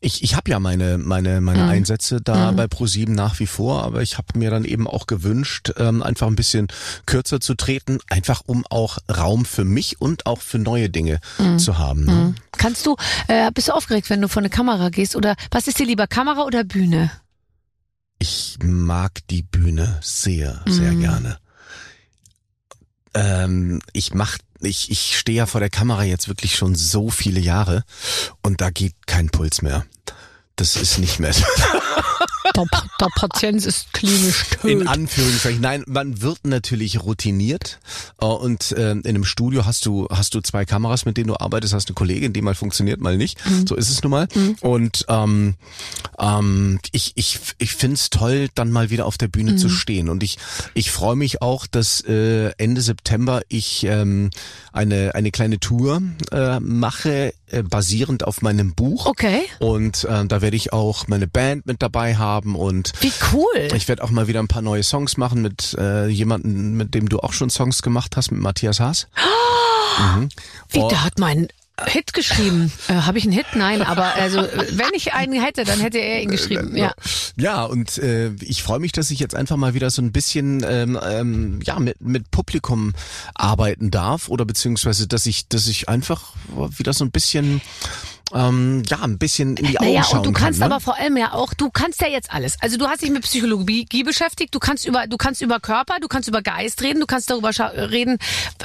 [0.00, 1.68] ich, ich habe ja meine meine meine Mhm.
[1.68, 5.72] Einsätze da bei ProSieben nach wie vor, aber ich habe mir dann eben auch gewünscht,
[5.76, 6.68] ähm, einfach ein bisschen
[7.06, 11.58] kürzer zu treten, einfach um auch Raum für mich und auch für neue Dinge Mhm.
[11.58, 12.04] zu haben.
[12.04, 12.34] Ne?
[12.52, 12.96] Kannst du,
[13.26, 15.16] äh, bist du aufgeregt, wenn du vor eine Kamera gehst?
[15.16, 17.10] Oder was ist dir lieber, Kamera oder Bühne?
[18.20, 21.00] Ich mag die Bühne sehr, sehr Mhm.
[21.00, 21.38] gerne.
[23.14, 27.40] Ähm, ich mach, ich, ich stehe ja vor der Kamera jetzt wirklich schon so viele
[27.40, 27.84] Jahre
[28.42, 29.86] und da geht kein Puls mehr.
[30.56, 31.34] Das ist nicht mehr.
[32.54, 32.64] Der,
[33.00, 34.70] der Patient ist klinisch tot.
[34.70, 35.60] In Anführungszeichen.
[35.60, 37.78] Nein, man wird natürlich routiniert
[38.20, 41.36] äh, und äh, in einem Studio hast du hast du zwei Kameras, mit denen du
[41.38, 43.38] arbeitest, hast eine Kollegin, die mal funktioniert, mal nicht.
[43.66, 44.28] So ist es nun mal.
[44.60, 45.54] Und ähm,
[46.18, 50.08] ähm, ich ich ich find's toll, dann mal wieder auf der Bühne zu stehen.
[50.08, 50.38] Und ich
[50.74, 54.30] ich freue mich auch, dass äh, Ende September ich ähm,
[54.72, 59.06] eine eine kleine Tour äh, mache, äh, basierend auf meinem Buch.
[59.06, 59.42] Okay.
[59.58, 63.68] Und äh, da werde ich auch meine Band mit dabei haben und Wie cool.
[63.74, 67.08] ich werde auch mal wieder ein paar neue Songs machen mit äh, jemandem, mit dem
[67.08, 69.06] du auch schon Songs gemacht hast, mit Matthias Haas.
[70.70, 70.88] Wie, Oh.
[70.88, 71.48] der hat meinen
[71.86, 72.72] Hit geschrieben.
[72.88, 73.46] Äh, Habe ich einen Hit?
[73.54, 76.76] Nein, aber also äh, wenn ich einen hätte, dann hätte er ihn geschrieben.
[76.76, 76.92] Ja.
[77.36, 80.64] Ja, und äh, ich freue mich, dass ich jetzt einfach mal wieder so ein bisschen
[80.68, 82.94] ähm, ähm, ja mit, mit Publikum
[83.34, 86.32] arbeiten darf oder beziehungsweise dass ich dass ich einfach
[86.76, 87.60] wieder so ein bisschen
[88.34, 90.44] ähm, ja ein bisschen in die Augen Naja, schauen und du kann.
[90.44, 90.66] kannst ne?
[90.66, 92.56] aber vor allem ja auch, du kannst ja jetzt alles.
[92.60, 96.08] Also du hast dich mit Psychologie beschäftigt, du kannst über, du kannst über Körper, du
[96.08, 98.18] kannst über Geist reden, du kannst darüber scha- reden,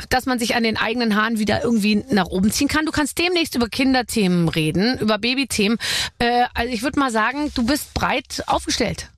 [0.09, 2.86] dass man sich an den eigenen Haaren wieder irgendwie nach oben ziehen kann.
[2.86, 5.78] Du kannst demnächst über Kinderthemen reden, über Babythemen.
[6.20, 9.09] Äh, also ich würde mal sagen, du bist breit aufgestellt.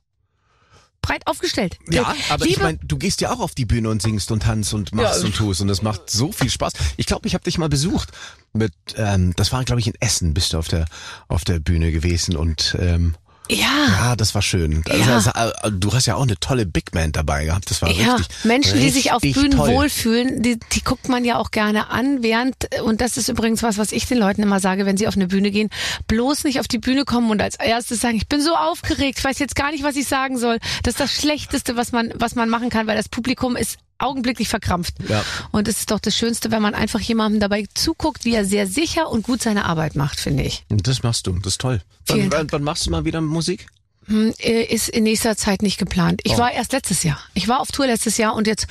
[1.06, 1.78] Breit aufgestellt.
[1.90, 4.42] Ja, aber ich Liebe, meine, du gehst ja auch auf die Bühne und singst und
[4.42, 5.26] tanzt und machst Ja.
[5.26, 6.72] und tust und das macht so viel Spaß.
[6.96, 8.10] Ich glaube, ich habe dich mal besucht
[8.52, 10.86] mit, ähm, das war glaube ich in Essen, bist du auf der
[11.28, 13.14] auf der Bühne gewesen und ähm,
[13.50, 13.86] ja.
[13.88, 14.82] ja, das war schön.
[14.88, 15.14] Also, Ja.
[15.14, 15.30] also,
[15.68, 17.70] äh, du hast ja auch eine tolle Big Band dabei gehabt.
[17.70, 18.44] Das war Ja, richtig.
[18.44, 19.68] Menschen, die sich auf richtig Bühnen toll.
[19.70, 23.78] wohlfühlen, die, die guckt man ja auch gerne an, während, und das ist übrigens was,
[23.78, 25.70] was ich den Leuten immer sage, wenn sie auf eine Bühne gehen,
[26.08, 29.24] bloß nicht auf die Bühne kommen und als erstes sagen, ich bin so aufgeregt, ich
[29.24, 30.58] weiß jetzt gar nicht, was ich sagen soll.
[30.82, 34.48] Das ist das Schlechteste, was man, was man machen kann, weil das Publikum ist augenblicklich
[34.48, 34.94] verkrampft.
[35.08, 35.24] Ja.
[35.52, 38.66] Und es ist doch das Schönste, wenn man einfach jemandem dabei zuguckt, wie er sehr
[38.66, 40.64] sicher und gut seine Arbeit macht, finde ich.
[40.68, 41.80] Und das machst du, das ist toll.
[42.06, 43.66] Wann, wann, wann machst du mal wieder Musik?
[44.08, 46.20] Hm, äh, ist in nächster Zeit nicht geplant.
[46.24, 46.38] Ich Oh.
[46.38, 47.18] war erst letztes Jahr.
[47.34, 48.66] Ich war auf Tour letztes Jahr und jetzt,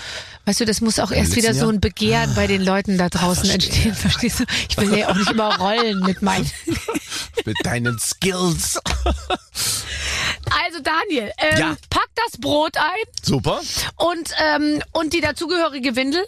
[0.45, 1.67] weißt du, das muss auch erst wieder so Jahr?
[1.69, 1.73] Ah.
[1.73, 3.53] ein Begehren bei den Leuten da draußen verstehe.
[3.53, 4.45] entstehen, verstehst du?
[4.69, 6.49] Ich will ja auch nicht überrollen mit meinen.
[7.45, 8.79] Mit deinen Skills.
[10.65, 11.75] Also Daniel, ähm, Ja.
[11.89, 12.83] pack das Brot ein
[13.21, 13.61] Super.
[13.97, 16.23] und ähm, und die dazugehörige Windel.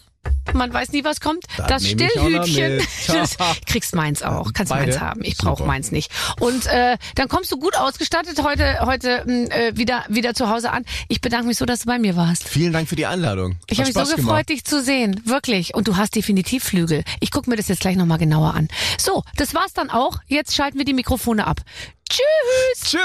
[0.53, 1.45] Man weiß nie, was kommt.
[1.57, 2.81] Dann das Stillhütchen.
[3.07, 4.53] Das, kriegst meins auch.
[4.53, 4.87] Kannst Beide?
[4.87, 5.23] meins haben.
[5.23, 6.11] Ich brauche meins nicht.
[6.39, 10.71] Und äh, dann kommst du gut ausgestattet heute heute mh, äh, wieder wieder zu Hause
[10.71, 10.85] an.
[11.07, 12.47] Ich bedanke mich so, dass du bei mir warst.
[12.47, 13.57] Vielen Dank für die Einladung.
[13.67, 14.49] Ich habe mich so gefreut, gemacht.
[14.49, 15.21] dich zu sehen.
[15.25, 15.73] Wirklich.
[15.75, 17.03] Und du hast definitiv Flügel.
[17.19, 18.67] Ich gucke mir das jetzt gleich nochmal genauer an.
[18.97, 20.19] So, das war's dann auch.
[20.27, 21.61] Jetzt schalten wir die Mikrofone ab.
[22.09, 22.91] Tschüss!
[22.91, 22.97] Tschö.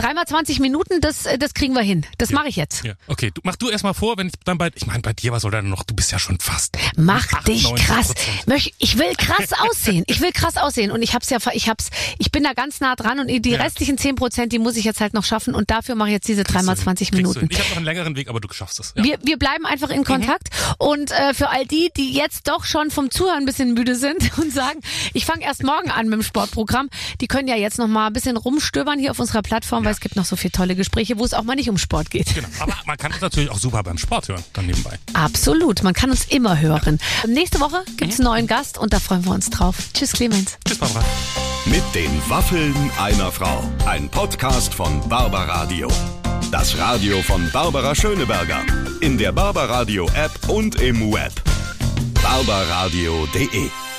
[0.00, 2.06] Dreimal 20 Minuten, das, äh, das kriegen wir hin.
[2.16, 2.84] Das mache ich jetzt.
[2.84, 3.30] Ja, okay.
[3.34, 5.42] Du, mach du erst mal vor, wenn ich dann bei, ich meine, bei dir, was
[5.42, 5.84] soll da noch?
[5.84, 6.78] Du bist ja schon fast.
[6.96, 7.76] Mach dich 98%.
[7.84, 8.14] krass.
[8.78, 10.04] Ich will krass aussehen.
[10.06, 10.90] Ich will krass aussehen.
[10.90, 13.60] Und ich hab's ja, ich hab's, ich bin da ganz nah dran und die Ja.
[13.60, 15.54] restlichen 10 Prozent, die muss ich jetzt halt noch schaffen.
[15.54, 17.48] Und dafür mache ich jetzt diese dreimal 20 Kriegst du Minuten.
[17.50, 18.94] Ich habe noch einen längeren Weg, aber du schaffst es.
[18.96, 19.04] Ja.
[19.04, 20.48] Wir, wir bleiben einfach in Kontakt.
[20.78, 24.30] Und äh, für all die, die jetzt doch schon vom Zuhören ein bisschen müde sind
[24.38, 24.80] und sagen,
[25.12, 26.88] ich fange erst morgen an mit dem Sportprogramm,
[27.20, 30.00] die können ja jetzt noch mal ein bisschen rumstöbern hier auf unserer Plattform, weil es
[30.00, 32.32] gibt noch so viele tolle Gespräche, wo es auch mal nicht um Sport geht.
[32.32, 32.46] Genau.
[32.60, 34.96] Aber man kann es natürlich auch super beim Sport hören, dann nebenbei.
[35.14, 37.00] Absolut, man kann uns immer hören.
[37.26, 39.74] Nächste Woche gibt's einen neuen Gast und da freuen wir uns drauf.
[39.92, 40.58] Tschüss, Clemens.
[40.64, 41.04] Tschüss, Barbara.
[41.66, 43.64] Mit den Waffeln einer Frau.
[43.84, 45.88] Ein Podcast von Barbaradio.
[46.52, 48.64] Das Radio von Barbara Schöneberger.
[49.00, 51.32] In der Barbaradio App und im Web.
[52.22, 53.89] barbaradio.de